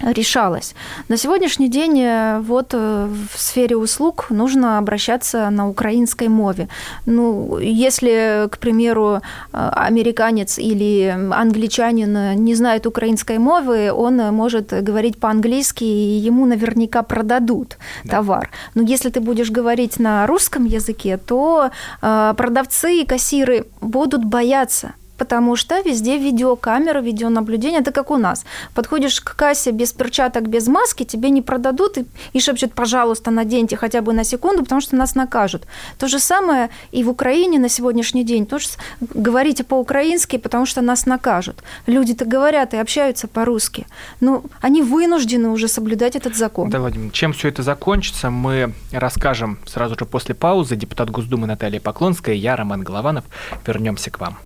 решалось. 0.01 0.75
На 1.09 1.17
сегодняшний 1.17 1.69
день 1.69 2.01
э, 2.01 2.41
вот 2.41 2.75
э, 2.75 3.09
в 3.33 3.39
сфере 3.39 3.77
услуг 3.77 4.27
нужно 4.31 4.79
обращаться 4.79 5.51
на 5.51 5.69
украинской 5.69 6.29
мове. 6.29 6.69
Ну, 7.07 7.59
если, 7.59 8.49
к 8.51 8.59
примеру, 8.59 9.21
э, 9.53 9.71
американец 9.87 10.59
или 10.59 11.15
англичанин 11.33 12.45
не 12.45 12.55
знает 12.55 12.87
украинской 12.87 13.39
мовы, 13.39 13.93
он 13.93 14.17
может 14.35 14.85
говорить 14.85 15.19
по-английски, 15.19 15.85
и 15.85 16.27
ему 16.27 16.47
наверняка 16.47 17.03
продадут 17.03 17.77
да. 18.05 18.17
товар. 18.17 18.51
Но 18.75 18.83
если 18.83 19.11
ты 19.11 19.21
будешь 19.21 19.51
говорить 19.51 20.01
на 20.01 20.27
русском 20.27 20.65
языке, 20.65 21.17
то 21.17 21.71
продавцы 22.01 23.01
и 23.01 23.07
кассиры 23.07 23.67
будут 23.81 24.25
бояться 24.25 24.93
потому 25.19 25.57
что 25.57 25.81
везде 25.81 26.19
видеокамеры, 26.19 27.01
видеонаблюдение. 27.01 27.81
Это 27.81 27.93
как 27.93 28.11
у 28.11 28.17
нас. 28.17 28.45
Подходишь 28.75 29.21
к 29.21 29.37
кассе 29.37 29.71
без 29.71 29.93
перчаток, 29.93 30.49
без 30.49 30.69
маски, 30.69 31.05
тебе 31.05 31.31
не 31.31 31.43
продадут 31.43 31.99
и, 31.99 32.07
и 32.33 32.41
шепчут, 32.41 32.73
пожалуйста, 32.73 33.31
наденьте 33.31 33.77
хотя 33.77 34.01
бы 34.01 34.13
на 34.13 34.25
секунду, 34.25 34.63
потому 34.63 34.81
что 34.81 34.97
нас 34.97 35.15
накажут. 35.15 35.67
То 35.99 36.09
же 36.09 36.19
самое 36.19 36.71
и 36.93 37.05
в 37.05 37.11
Украине 37.11 37.59
на 37.59 37.69
сегодняшний 37.69 38.25
день. 38.25 38.47
Тоже 38.47 38.69
говорите 39.01 39.65
по-украински, 39.65 40.39
потому 40.39 40.67
что 40.67 40.81
нас 40.83 41.07
накажут. 41.07 41.63
Люди-то 41.87 42.25
говорят 42.25 42.75
и 42.75 42.77
общаются 42.77 43.29
по-русски. 43.29 43.87
Но 44.21 44.43
они 44.61 44.83
вынуждены 44.83 45.49
уже 45.49 45.69
соблюдать 45.69 46.17
этот 46.17 46.37
закон. 46.37 46.71
Да, 46.71 46.81
Владимир, 46.81 47.11
чем 47.13 47.33
все 47.33 47.49
это 47.49 47.63
закончится, 47.63 48.31
мы 48.31 48.75
расскажем 48.93 49.59
сразу 49.67 49.97
же 49.99 50.05
после 50.05 50.35
паузы. 50.35 50.77
Депутат 50.77 51.11
Госдумы 51.11 51.47
Наталья 51.47 51.81
Поклонская, 51.81 52.35
я, 52.35 52.57
Роман 52.57 52.83
Голованов. 52.83 53.25
Вернемся 53.67 54.11
к 54.11 54.21
вам. 54.21 54.39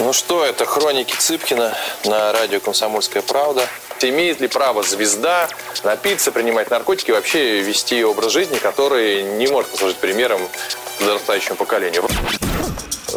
Ну 0.00 0.14
что, 0.14 0.46
это 0.46 0.64
хроники 0.64 1.14
Цыпкина 1.14 1.76
на 2.06 2.32
радио 2.32 2.58
«Комсомольская 2.58 3.22
правда». 3.22 3.68
Имеет 4.00 4.40
ли 4.40 4.48
право 4.48 4.82
звезда 4.82 5.46
напиться, 5.84 6.32
принимать 6.32 6.70
наркотики, 6.70 7.10
вообще 7.10 7.60
вести 7.60 8.02
образ 8.02 8.32
жизни, 8.32 8.56
который 8.56 9.22
не 9.22 9.46
может 9.48 9.70
послужить 9.70 9.98
примером 9.98 10.40
подрастающему 10.98 11.56
поколению? 11.56 12.08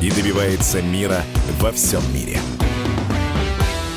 и 0.00 0.10
добивается 0.10 0.80
мира 0.80 1.22
во 1.60 1.72
всем 1.72 2.00
мире. 2.14 2.38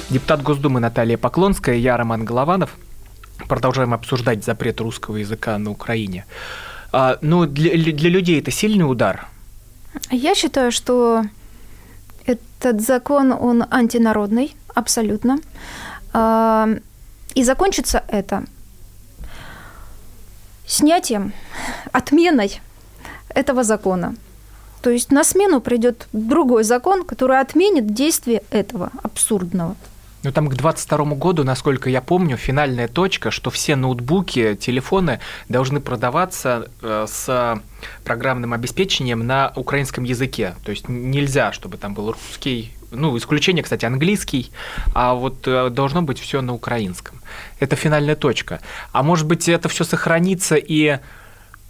Депутат 0.10 0.42
Госдумы 0.42 0.80
Наталья 0.80 1.18
Поклонская, 1.18 1.76
я 1.76 1.96
Роман 1.96 2.26
Голованов. 2.26 2.76
Продолжаем 3.48 3.94
обсуждать 3.94 4.44
запрет 4.44 4.82
русского 4.82 5.18
языка 5.18 5.58
на 5.58 5.72
Украине. 5.72 6.26
А, 6.92 7.18
ну, 7.22 7.46
для, 7.46 7.72
для 7.94 8.10
людей 8.10 8.40
это 8.40 8.52
сильный 8.52 8.90
удар? 8.90 9.28
Я 10.10 10.36
считаю, 10.36 10.72
что 10.72 11.24
этот 12.26 12.82
закон, 12.82 13.32
он 13.32 13.64
антинародный, 13.70 14.56
абсолютно. 14.74 15.38
А, 16.14 16.68
и 17.36 17.44
закончится 17.44 18.04
это 18.08 18.44
снятием, 20.66 21.34
отменой 21.92 22.60
этого 23.30 23.64
закона. 23.64 24.16
То 24.82 24.90
есть 24.90 25.12
на 25.12 25.24
смену 25.24 25.62
придет 25.62 26.08
другой 26.12 26.64
закон, 26.64 27.04
который 27.04 27.40
отменит 27.40 27.94
действие 27.94 28.44
этого 28.50 28.90
абсурдного. 29.04 29.76
Ну, 30.24 30.32
там 30.32 30.48
к 30.48 30.54
2022 30.56 31.16
году, 31.16 31.44
насколько 31.44 31.90
я 31.90 32.00
помню, 32.00 32.38
финальная 32.38 32.88
точка, 32.88 33.32
что 33.32 33.50
все 33.50 33.76
ноутбуки, 33.76 34.56
телефоны 34.56 35.20
должны 35.50 35.80
продаваться 35.80 36.70
э, 36.82 37.06
с 37.10 37.60
программным 38.04 38.54
обеспечением 38.54 39.26
на 39.26 39.52
украинском 39.56 40.04
языке. 40.04 40.54
То 40.64 40.70
есть 40.72 40.88
нельзя, 40.88 41.52
чтобы 41.54 41.78
там 41.78 41.96
был 41.96 42.12
русский, 42.12 42.72
ну, 42.92 43.18
исключение, 43.18 43.64
кстати, 43.64 43.86
английский, 43.86 44.52
а 44.94 45.16
вот 45.16 45.48
э, 45.48 45.72
должно 45.72 46.04
быть 46.04 46.20
все 46.20 46.42
на 46.42 46.54
украинском. 46.54 47.20
Это 47.60 47.76
финальная 47.76 48.16
точка. 48.16 48.60
А 48.92 49.02
может 49.02 49.26
быть, 49.26 49.50
это 49.50 49.70
все 49.70 49.84
сохранится 49.84 50.56
и 50.56 51.00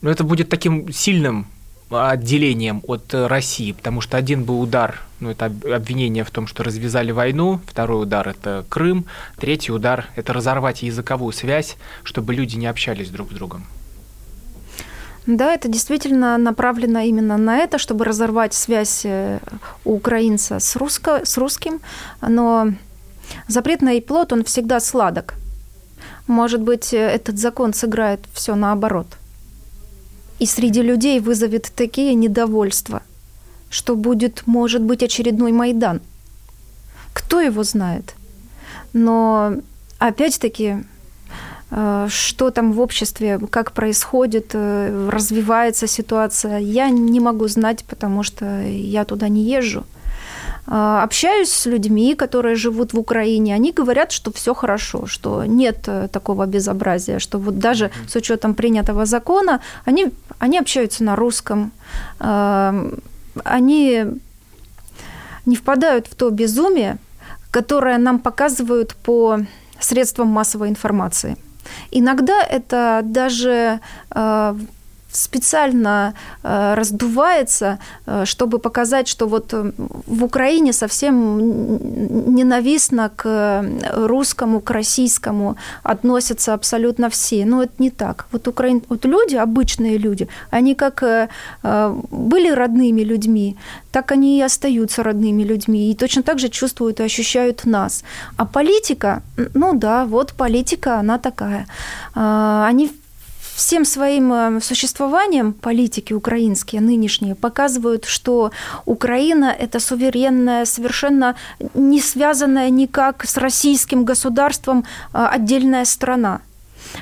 ну, 0.01 0.09
это 0.09 0.25
будет 0.25 0.49
таким 0.49 0.91
сильным 0.91 1.47
отделением 1.91 2.81
от 2.87 3.13
России, 3.13 3.71
потому 3.71 4.01
что 4.01 4.17
один 4.17 4.43
был 4.43 4.61
удар, 4.61 5.01
ну, 5.19 5.29
это 5.29 5.45
обвинение 5.45 6.23
в 6.23 6.31
том, 6.31 6.47
что 6.47 6.63
развязали 6.63 7.11
войну, 7.11 7.59
второй 7.67 8.03
удар– 8.03 8.27
это 8.29 8.65
Крым, 8.69 9.05
третий 9.37 9.71
удар– 9.71 10.07
это 10.15 10.33
разорвать 10.33 10.83
языковую 10.83 11.33
связь, 11.33 11.77
чтобы 12.03 12.33
люди 12.33 12.55
не 12.55 12.67
общались 12.67 13.09
друг 13.09 13.31
с 13.31 13.35
другом. 13.35 13.65
Да, 15.27 15.53
это 15.53 15.67
действительно 15.67 16.37
направлено 16.37 17.01
именно 17.01 17.37
на 17.37 17.57
это, 17.57 17.77
чтобы 17.77 18.05
разорвать 18.05 18.55
связь 18.55 19.01
э, 19.05 19.39
у 19.85 19.93
украинца 19.93 20.59
с, 20.59 20.75
русско, 20.75 21.21
с 21.23 21.37
русским, 21.37 21.79
но 22.21 22.69
запретный 23.47 24.01
плод, 24.01 24.33
он 24.33 24.43
всегда 24.43 24.79
сладок. 24.79 25.35
Может 26.25 26.61
быть, 26.61 26.93
этот 26.93 27.37
закон 27.37 27.73
сыграет 27.73 28.21
все 28.33 28.55
наоборот– 28.55 29.07
и 30.41 30.47
среди 30.47 30.81
людей 30.81 31.19
вызовет 31.19 31.71
такие 31.75 32.15
недовольства, 32.15 33.03
что 33.69 33.95
будет, 33.95 34.41
может 34.47 34.81
быть, 34.81 35.03
очередной 35.03 35.51
Майдан. 35.51 36.01
Кто 37.13 37.39
его 37.39 37.63
знает? 37.63 38.15
Но 38.91 39.53
опять-таки, 39.99 40.77
э, 41.69 42.07
что 42.09 42.49
там 42.49 42.73
в 42.73 42.79
обществе, 42.79 43.39
как 43.51 43.71
происходит, 43.73 44.55
э, 44.55 45.09
развивается 45.11 45.85
ситуация, 45.85 46.57
я 46.57 46.89
не 46.89 47.19
могу 47.19 47.47
знать, 47.47 47.85
потому 47.87 48.23
что 48.23 48.63
я 48.63 49.05
туда 49.05 49.27
не 49.27 49.43
езжу. 49.43 49.85
А, 50.67 51.03
общаюсь 51.03 51.51
с 51.51 51.65
людьми, 51.65 52.15
которые 52.15 52.55
живут 52.55 52.93
в 52.93 52.99
Украине, 52.99 53.55
они 53.55 53.71
говорят, 53.71 54.11
что 54.11 54.31
все 54.31 54.53
хорошо, 54.53 55.05
что 55.07 55.45
нет 55.45 55.87
э, 55.87 56.07
такого 56.07 56.45
безобразия, 56.45 57.19
что 57.19 57.39
вот 57.39 57.59
даже 57.59 57.91
с 58.07 58.15
учетом 58.15 58.53
принятого 58.53 59.05
закона 59.05 59.61
они, 59.85 60.11
они 60.39 60.59
общаются 60.59 61.03
на 61.03 61.15
русском, 61.15 61.71
они 62.19 64.05
не 65.45 65.55
впадают 65.55 66.07
в 66.07 66.15
то 66.15 66.29
безумие, 66.29 66.97
которое 67.51 67.97
нам 67.97 68.19
показывают 68.19 68.95
по 68.95 69.39
средствам 69.79 70.27
массовой 70.27 70.69
информации. 70.69 71.37
Иногда 71.91 72.41
это 72.41 73.01
даже 73.03 73.79
э, 74.11 74.55
специально 75.11 76.13
э, 76.43 76.73
раздувается, 76.75 77.79
э, 78.05 78.25
чтобы 78.25 78.59
показать, 78.59 79.07
что 79.07 79.27
вот 79.27 79.53
э, 79.53 79.71
в 80.07 80.23
Украине 80.23 80.73
совсем 80.73 81.37
ненавистно 82.35 83.09
к 83.15 83.65
русскому, 83.93 84.61
к 84.61 84.71
российскому 84.71 85.55
относятся 85.83 86.53
абсолютно 86.53 87.09
все. 87.09 87.45
Но 87.45 87.63
это 87.63 87.73
не 87.79 87.89
так. 87.89 88.25
Вот, 88.31 88.47
украин... 88.47 88.81
вот 88.89 89.05
люди, 89.05 89.35
обычные 89.35 89.97
люди, 89.97 90.27
они 90.49 90.75
как 90.75 91.03
были 92.11 92.51
родными 92.51 93.01
людьми, 93.01 93.57
так 93.91 94.11
они 94.11 94.39
и 94.39 94.41
остаются 94.41 95.03
родными 95.03 95.43
людьми. 95.43 95.91
И 95.91 95.95
точно 95.95 96.23
так 96.23 96.39
же 96.39 96.49
чувствуют 96.49 96.99
и 96.99 97.03
ощущают 97.03 97.65
нас. 97.65 98.03
А 98.37 98.45
политика, 98.45 99.21
ну 99.53 99.73
да, 99.73 100.05
вот 100.05 100.33
политика, 100.33 100.99
она 100.99 101.17
такая. 101.17 101.67
Они 102.13 102.89
всем 103.61 103.85
своим 103.85 104.33
э, 104.33 104.59
существованием 104.59 105.53
политики 105.53 106.13
украинские, 106.13 106.81
нынешние, 106.81 107.35
показывают, 107.35 108.05
что 108.05 108.51
Украина– 108.85 109.55
это 109.59 109.79
суверенная, 109.79 110.65
совершенно 110.65 111.35
не 111.75 112.01
связанная 112.01 112.71
никак 112.71 113.23
с 113.23 113.37
российским 113.37 114.03
государством 114.03 114.83
э, 115.13 115.27
отдельная 115.35 115.85
страна. 115.85 116.41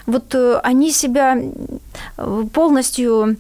Вот 0.05 0.35
э, 0.35 0.59
они 0.61 0.91
себя 0.91 1.37
полностью 2.53 3.37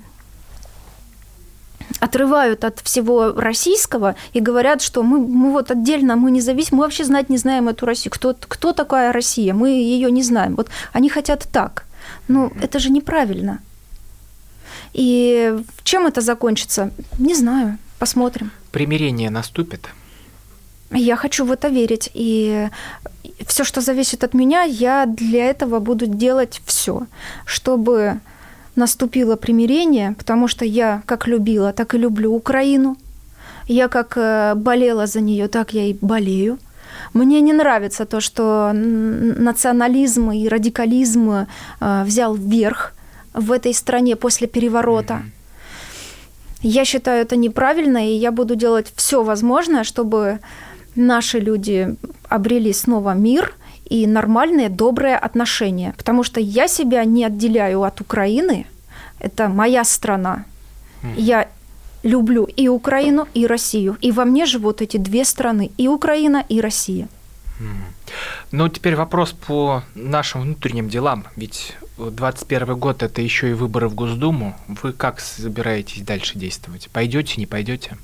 отрывают 1.99 2.63
от 2.63 2.79
всего 2.79 3.33
российского 3.33 4.15
и 4.31 4.39
говорят, 4.39 4.81
что 4.81 5.03
мы, 5.03 5.19
мы 5.19 5.51
вот 5.51 5.71
отдельно, 5.71 6.15
мы 6.15 6.31
независимы, 6.31 6.77
мы 6.77 6.83
вообще 6.83 7.03
знать 7.03 7.29
не 7.29 7.37
знаем 7.37 7.67
эту 7.67 7.85
Россию. 7.85 8.13
Кто, 8.13 8.33
кто 8.33 8.71
такая 8.71 9.11
Россия? 9.11 9.53
Мы 9.53 9.71
ее 9.71 10.09
не 10.09 10.23
знаем. 10.23 10.55
Вот 10.55 10.69
они 10.93 11.09
хотят 11.09 11.47
так. 11.51 11.88
Ну, 12.27 12.51
это 12.61 12.79
же 12.79 12.89
неправильно. 12.89 13.59
И 14.93 15.55
чем 15.83 16.05
это 16.05 16.21
закончится? 16.21 16.91
Не 17.19 17.35
знаю. 17.35 17.77
Посмотрим. 17.99 18.51
Примирение 18.71 19.29
наступит? 19.29 19.89
Я 20.91 21.15
хочу 21.15 21.45
в 21.45 21.51
это 21.51 21.67
верить. 21.67 22.09
И 22.13 22.69
все, 23.45 23.63
что 23.63 23.81
зависит 23.81 24.23
от 24.23 24.33
меня, 24.33 24.63
я 24.63 25.05
для 25.05 25.45
этого 25.45 25.79
буду 25.79 26.05
делать 26.07 26.61
все, 26.65 27.05
чтобы 27.45 28.19
наступило 28.75 29.35
примирение, 29.35 30.15
потому 30.17 30.47
что 30.47 30.65
я 30.65 31.01
как 31.05 31.27
любила, 31.27 31.73
так 31.73 31.93
и 31.93 31.97
люблю 31.97 32.33
Украину. 32.33 32.97
Я 33.67 33.87
как 33.87 34.17
э, 34.17 34.55
болела 34.55 35.05
за 35.05 35.21
нее, 35.21 35.47
так 35.47 35.73
я 35.73 35.83
и 35.83 35.93
болею. 36.01 36.57
Мне 37.13 37.41
не 37.41 37.53
нравится 37.53 38.05
то, 38.05 38.19
что 38.21 38.71
национализм 38.73 40.31
и 40.31 40.47
радикализм 40.47 41.31
э, 41.31 42.03
взял 42.03 42.35
вверх 42.35 42.93
в 43.33 43.51
этой 43.51 43.73
стране 43.73 44.15
после 44.15 44.47
переворота. 44.47 45.21
Я 46.61 46.85
считаю 46.85 47.21
это 47.21 47.35
неправильно, 47.35 48.05
и 48.05 48.13
я 48.13 48.31
буду 48.31 48.55
делать 48.55 48.91
все 48.95 49.23
возможное, 49.23 49.83
чтобы 49.83 50.39
наши 50.95 51.39
люди 51.39 51.95
обрели 52.27 52.73
снова 52.73 53.13
мир 53.13 53.55
и 53.89 54.05
нормальные, 54.07 54.69
добрые 54.69 55.17
отношения. 55.17 55.93
Потому 55.97 56.23
что 56.23 56.39
я 56.39 56.67
себя 56.67 57.05
не 57.05 57.25
отделяю 57.25 57.83
от 57.83 58.01
Украины. 58.01 58.65
Это 59.19 59.47
моя 59.47 59.83
страна. 59.83 60.45
Я 61.15 61.47
люблю 62.03 62.45
и 62.45 62.67
Украину, 62.67 63.27
и 63.33 63.47
Россию. 63.47 63.97
И 64.01 64.11
во 64.11 64.25
мне 64.25 64.45
живут 64.45 64.81
эти 64.81 64.97
две 64.97 65.25
страны, 65.25 65.71
и 65.77 65.87
Украина, 65.87 66.43
и 66.49 66.61
Россия. 66.61 67.07
Ну, 68.51 68.69
теперь 68.69 68.95
вопрос 68.95 69.33
по 69.33 69.83
нашим 69.93 70.41
внутренним 70.41 70.89
делам. 70.89 71.25
Ведь 71.35 71.75
2021 71.97 72.75
год– 72.77 73.03
это 73.03 73.21
еще 73.21 73.49
и 73.49 73.53
выборы 73.53 73.89
в 73.89 73.95
Госдуму. 73.95 74.55
Вы 74.67 74.93
как 74.93 75.19
собираетесь 75.19 76.01
дальше 76.01 76.37
действовать? 76.37 76.89
Пойдете, 76.91 77.35
не 77.37 77.45
пойдете? 77.45 77.97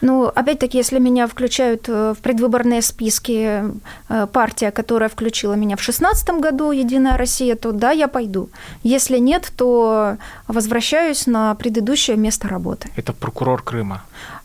Ну, 0.00 0.26
опять-таки, 0.26 0.78
если 0.78 0.98
меня 0.98 1.26
включают 1.26 1.88
э, 1.88 2.14
в 2.16 2.22
предвыборные 2.22 2.82
списки 2.82 3.62
э, 4.08 4.26
партия, 4.32 4.70
которая 4.70 5.08
включила 5.08 5.54
меня 5.54 5.76
в 5.76 5.80
2016 5.80 6.28
году, 6.40 6.72
«Единая 6.72 7.16
Россия», 7.16 7.56
то 7.56 7.72
да, 7.72 7.90
я 7.90 8.08
пойду. 8.08 8.48
Если 8.82 9.18
нет, 9.18 9.52
то 9.56 10.16
возвращаюсь 10.48 11.26
на 11.26 11.54
предыдущее 11.54 12.16
место 12.16 12.48
работы. 12.48 12.88
Это 12.96 13.12
прокурор 13.12 13.62
Крыма? 13.62 14.02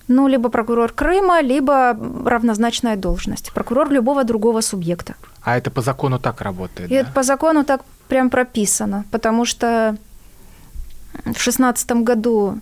Ну, 0.08 0.28
либо 0.28 0.50
прокурор 0.50 0.92
Крыма, 0.92 1.42
либо 1.42 1.98
равнозначная 2.26 2.96
должность. 2.96 3.52
Прокурор 3.54 3.92
любого 3.92 4.24
другого 4.24 4.62
субъекта. 4.62 5.16
А 5.44 5.58
это 5.58 5.72
по 5.72 5.82
закону 5.82 6.20
так 6.20 6.42
работает? 6.42 6.90
И 6.90 6.94
да? 6.94 7.02
это 7.02 7.12
по 7.12 7.24
закону 7.24 7.64
так 7.64 7.82
прям 8.08 8.30
прописано, 8.30 9.06
потому 9.12 9.46
что 9.46 9.96
в 11.14 11.24
2016 11.24 11.92
году 11.92 12.60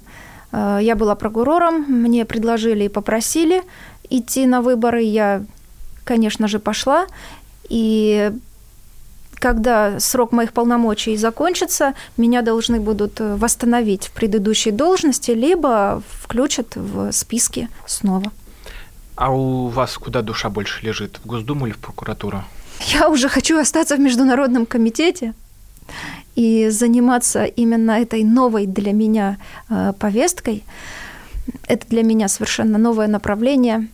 я 0.52 0.96
была 0.96 1.16
прокурором, 1.16 1.86
мне 1.88 2.26
предложили 2.26 2.86
и 2.86 2.90
попросили 2.90 3.64
идти 4.10 4.46
на 4.46 4.62
выборы. 4.62 5.04
Я, 5.04 5.44
конечно 6.04 6.48
же, 6.48 6.60
пошла. 6.60 7.08
И 7.70 8.32
когда 9.36 10.00
срок 10.00 10.32
моих 10.32 10.54
полномочий 10.54 11.18
закончится, 11.18 11.94
меня 12.16 12.42
должны 12.42 12.80
будут 12.80 13.20
восстановить 13.20 14.08
в 14.08 14.12
предыдущей 14.12 14.72
должности, 14.72 15.32
либо 15.32 16.02
включат 16.22 16.76
в 16.76 17.12
списки 17.12 17.70
снова. 17.86 18.32
А 19.16 19.32
у 19.32 19.68
вас 19.68 19.98
куда 19.98 20.22
душа 20.22 20.50
больше 20.50 20.86
лежит, 20.86 21.20
в 21.24 21.28
Госдуму 21.28 21.66
или 21.66 21.74
в 21.74 21.80
прокуратуру? 21.80 22.44
Я 22.94 23.10
уже 23.10 23.30
хочу 23.30 23.60
остаться 23.60 23.96
в 23.96 24.00
Международном 24.00 24.66
комитете 24.66 25.34
и 26.38 26.70
заниматься 26.70 27.46
именно 27.46 28.00
этой 28.00 28.24
новой 28.24 28.68
для 28.68 28.94
меня 28.94 29.38
э, 29.70 29.94
повесткой. 30.00 30.64
Это 31.68 31.88
для 31.90 32.04
меня 32.04 32.28
совершенно 32.28 32.78
новое 32.78 33.08
направление. 33.08 33.88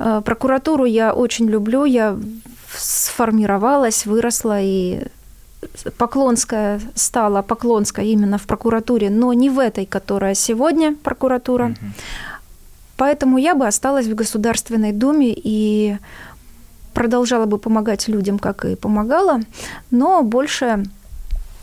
Э, 0.00 0.20
прокуратуру 0.24 0.86
я 0.86 1.14
очень 1.14 1.48
люблю, 1.48 1.84
я 1.84 2.18
сформировалась, 2.76 4.06
выросла 4.06 4.60
и 4.60 5.04
Поклонская 5.96 6.80
стала 6.94 7.42
Поклонская 7.42 8.04
именно 8.04 8.38
в 8.38 8.46
прокуратуре, 8.46 9.08
но 9.08 9.32
не 9.32 9.48
в 9.48 9.60
этой, 9.60 9.86
которая 9.86 10.34
сегодня 10.34 10.96
прокуратура. 10.96 11.66
Угу. 11.66 11.92
Поэтому 12.96 13.38
я 13.38 13.54
бы 13.54 13.68
осталась 13.68 14.06
в 14.06 14.14
Государственной 14.16 14.92
Думе 14.92 15.32
и 15.32 15.96
продолжала 16.92 17.46
бы 17.46 17.58
помогать 17.58 18.08
людям, 18.08 18.40
как 18.40 18.64
и 18.64 18.74
помогала, 18.74 19.40
но 19.90 20.22
больше 20.22 20.84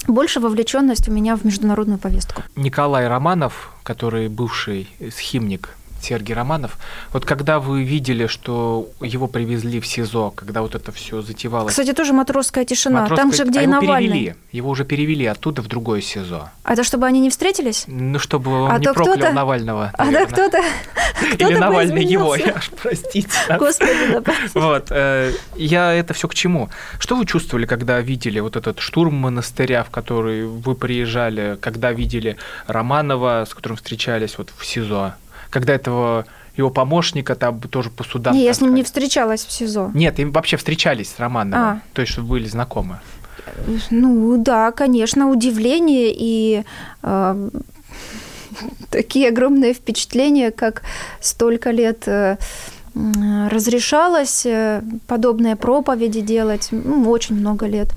больше 0.08 0.40
вовлеченность 0.40 1.08
у 1.08 1.12
меня 1.12 1.36
в 1.36 1.44
международную 1.44 2.00
повестку. 2.00 2.44
Николай 2.56 3.08
Романов, 3.08 3.74
который 3.84 4.28
бывший 4.30 4.88
схимник 5.16 5.76
Сергей 6.04 6.36
Романов. 6.36 6.78
Вот 7.12 7.26
когда 7.26 7.60
вы 7.60 7.84
видели, 7.84 8.28
что 8.28 8.90
его 9.02 9.28
привезли 9.28 9.80
в 9.80 9.88
СИЗО, 9.88 10.32
когда 10.32 10.62
вот 10.62 10.76
это 10.76 10.92
все 10.92 11.22
затевалось. 11.22 11.72
Кстати, 11.72 11.94
тоже 11.94 12.14
матросская 12.14 12.66
тишина. 12.66 13.02
Матросская... 13.02 13.18
Там 13.18 13.34
же, 13.34 13.46
где 13.46 13.60
а 13.60 13.62
и 13.62 13.66
его 13.66 13.82
Навальный. 13.82 14.10
Перевели. 14.10 14.36
Его 14.52 14.70
уже 14.70 14.86
перевели 14.86 15.26
оттуда 15.26 15.62
в 15.62 15.68
другое 15.68 16.02
СИЗО. 16.02 16.52
А 16.64 16.74
это 16.74 16.84
чтобы 16.84 17.06
они 17.06 17.20
не 17.20 17.30
встретились? 17.30 17.86
Ну, 17.88 18.20
чтобы 18.20 18.64
он 18.64 18.72
а 18.72 18.80
не 18.80 18.92
проклял 18.92 19.34
Навального. 19.34 19.94
Наверное. 19.98 20.24
А 20.24 20.26
да 20.26 20.32
кто-то. 20.32 20.64
Или 21.38 21.58
Навальный 21.58 22.04
его, 22.04 22.36
я 22.36 22.56
аж 22.56 22.70
простите. 22.82 23.30
Господи, 23.58 24.22
Вот. 24.54 24.88
Э, 24.92 25.32
я 25.56 25.94
это 25.94 26.14
все 26.14 26.28
к 26.28 26.34
чему? 26.34 26.70
Что 27.00 27.16
вы 27.16 27.26
чувствовали, 27.26 27.66
когда 27.66 28.00
видели 28.00 28.40
вот 28.40 28.56
этот 28.56 28.80
штурм 28.80 29.16
монастыря, 29.16 29.84
в 29.84 29.90
который 29.90 30.46
вы 30.46 30.76
приезжали, 30.76 31.58
когда 31.62 31.92
видели 31.92 32.38
Романова, 32.68 33.46
с 33.50 33.54
которым 33.54 33.78
встречались 33.78 34.38
вот 34.38 34.50
в 34.56 34.66
СИЗО? 34.66 35.16
Когда 35.52 35.74
этого 35.74 36.26
его 36.58 36.72
помощника 36.72 37.36
там 37.36 37.60
тоже 37.62 37.90
по 37.92 38.04
судам. 38.04 38.34
Не, 38.34 38.44
я 38.44 38.54
с 38.54 38.62
ним 38.62 38.74
не 38.74 38.84
встречалась 38.84 39.46
в 39.46 39.52
СИЗО. 39.52 39.92
Нет, 39.94 40.20
им 40.20 40.32
вообще 40.32 40.58
встречались 40.58 41.12
с 41.12 41.20
Романовым, 41.20 41.66
а. 41.66 41.82
то 41.94 42.02
есть, 42.02 42.14
чтобы 42.14 42.30
были 42.30 42.48
знакомы. 42.48 43.00
Ну 43.90 44.38
да, 44.38 44.72
конечно, 44.72 45.30
удивление 45.30 46.14
и 46.16 46.64
э, 47.04 47.50
такие 48.90 49.30
огромные 49.30 49.74
впечатления, 49.74 50.52
как 50.52 50.84
столько 51.20 51.72
лет 51.72 52.08
э, 52.08 52.38
разрешалось 52.94 54.46
э, 54.46 54.82
подобные 55.08 55.56
проповеди 55.56 56.22
делать 56.22 56.68
ну, 56.72 57.10
очень 57.10 57.36
много 57.36 57.66
лет. 57.66 57.90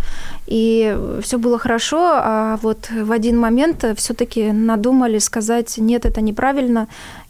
И 0.46 0.96
все 1.22 1.38
было 1.38 1.58
хорошо, 1.58 2.12
а 2.14 2.58
вот 2.62 2.90
в 2.90 3.10
один 3.10 3.38
момент 3.38 3.84
все-таки 3.96 4.52
надумали 4.52 5.18
сказать, 5.18 5.78
нет, 5.78 6.06
это 6.06 6.20
неправильно, 6.20 6.86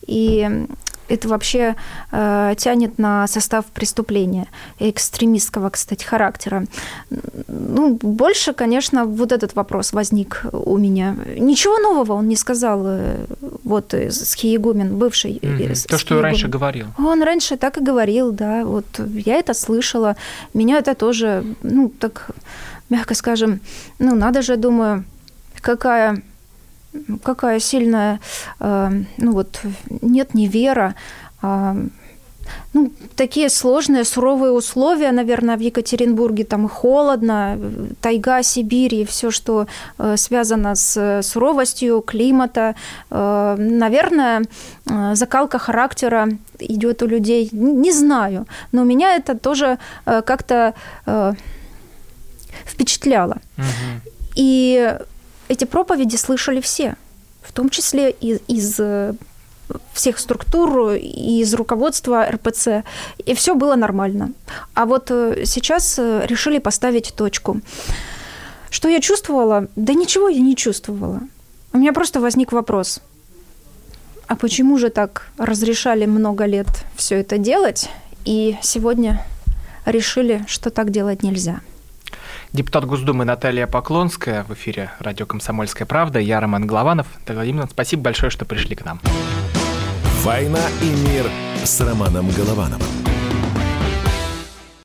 и 0.06 0.66
это 1.08 1.28
вообще 1.28 1.74
э, 2.12 2.54
тянет 2.56 2.98
на 2.98 3.26
состав 3.26 3.66
преступления 3.66 4.46
экстремистского, 4.78 5.70
кстати, 5.70 6.04
характера. 6.04 6.64
Ну, 7.46 7.98
больше, 8.00 8.54
конечно, 8.54 9.04
вот 9.04 9.32
этот 9.32 9.54
вопрос 9.54 9.92
возник 9.92 10.42
у 10.52 10.78
меня. 10.78 11.16
Ничего 11.36 11.78
нового 11.78 12.14
он 12.14 12.28
не 12.28 12.36
сказал, 12.36 12.82
э, 12.86 13.26
вот 13.64 13.94
Схиегумен, 14.10 14.96
бывший. 14.96 15.38
Mm-hmm. 15.38 15.88
То, 15.88 15.98
что 15.98 16.22
раньше 16.22 16.48
говорил. 16.48 16.86
Он 16.98 17.22
раньше 17.22 17.56
так 17.56 17.78
и 17.78 17.84
говорил, 17.84 18.32
да. 18.32 18.64
Вот 18.64 18.86
я 19.26 19.36
это 19.36 19.52
слышала. 19.52 20.16
Меня 20.54 20.78
это 20.78 20.94
тоже, 20.94 21.44
ну, 21.62 21.92
так, 21.98 22.30
мягко 22.88 23.14
скажем, 23.14 23.60
ну, 23.98 24.14
надо 24.14 24.40
же, 24.40 24.56
думаю, 24.56 25.04
какая 25.60 26.22
какая 27.22 27.60
сильная, 27.60 28.20
э, 28.60 28.90
ну 29.18 29.32
вот, 29.32 29.60
нет 30.02 30.34
не 30.34 30.48
вера, 30.48 30.94
а, 31.42 31.76
ну, 32.74 32.92
такие 33.16 33.48
сложные, 33.48 34.04
суровые 34.04 34.52
условия, 34.52 35.12
наверное, 35.12 35.56
в 35.56 35.60
Екатеринбурге, 35.60 36.44
там 36.44 36.68
холодно, 36.68 37.58
тайга, 38.00 38.42
Сибирь 38.42 38.94
и 38.94 39.04
все, 39.04 39.30
что 39.30 39.66
э, 39.98 40.16
связано 40.16 40.74
с 40.74 41.22
суровостью 41.22 42.02
климата. 42.02 42.74
Э, 43.10 43.56
наверное, 43.58 44.42
закалка 45.14 45.58
характера 45.58 46.28
идет 46.58 47.02
у 47.02 47.06
людей, 47.06 47.48
не 47.52 47.92
знаю, 47.92 48.46
но 48.72 48.84
меня 48.84 49.16
это 49.16 49.38
тоже 49.38 49.78
как-то 50.04 50.74
впечатляло. 52.66 53.38
Угу. 53.56 54.10
И 54.36 54.98
эти 55.48 55.64
проповеди 55.64 56.16
слышали 56.16 56.60
все, 56.60 56.96
в 57.42 57.52
том 57.52 57.68
числе 57.68 58.10
из, 58.10 58.40
из 58.48 58.80
э, 58.80 59.14
всех 59.92 60.18
структур, 60.18 60.92
из 60.92 61.54
руководства 61.54 62.26
РПЦ, 62.30 62.84
и 63.18 63.34
все 63.34 63.54
было 63.54 63.74
нормально. 63.74 64.32
А 64.74 64.86
вот 64.86 65.10
э, 65.10 65.44
сейчас 65.44 65.98
э, 65.98 66.26
решили 66.26 66.58
поставить 66.58 67.14
точку. 67.14 67.60
Что 68.70 68.88
я 68.88 69.00
чувствовала? 69.00 69.68
Да 69.76 69.94
ничего 69.94 70.28
я 70.28 70.40
не 70.40 70.56
чувствовала. 70.56 71.20
У 71.72 71.78
меня 71.78 71.92
просто 71.92 72.20
возник 72.20 72.52
вопрос. 72.52 73.00
А 74.26 74.36
почему 74.36 74.78
же 74.78 74.88
так 74.88 75.28
разрешали 75.36 76.06
много 76.06 76.46
лет 76.46 76.66
все 76.96 77.16
это 77.16 77.36
делать, 77.36 77.90
и 78.24 78.56
сегодня 78.62 79.24
решили, 79.84 80.44
что 80.48 80.70
так 80.70 80.90
делать 80.90 81.22
нельзя? 81.22 81.60
Депутат 82.54 82.84
Госдумы 82.84 83.24
Наталья 83.24 83.66
Поклонская 83.66 84.44
в 84.44 84.52
эфире 84.52 84.92
радио 85.00 85.26
«Комсомольская 85.26 85.88
правда». 85.88 86.20
Я 86.20 86.38
Роман 86.38 86.68
Голованов. 86.68 87.08
Владимир, 87.26 87.66
спасибо 87.68 88.04
большое, 88.04 88.30
что 88.30 88.44
пришли 88.44 88.76
к 88.76 88.84
нам. 88.84 89.00
«Война 90.22 90.60
и 90.80 90.86
мир» 91.08 91.28
с 91.64 91.80
Романом 91.80 92.30
Головановым. 92.30 93.13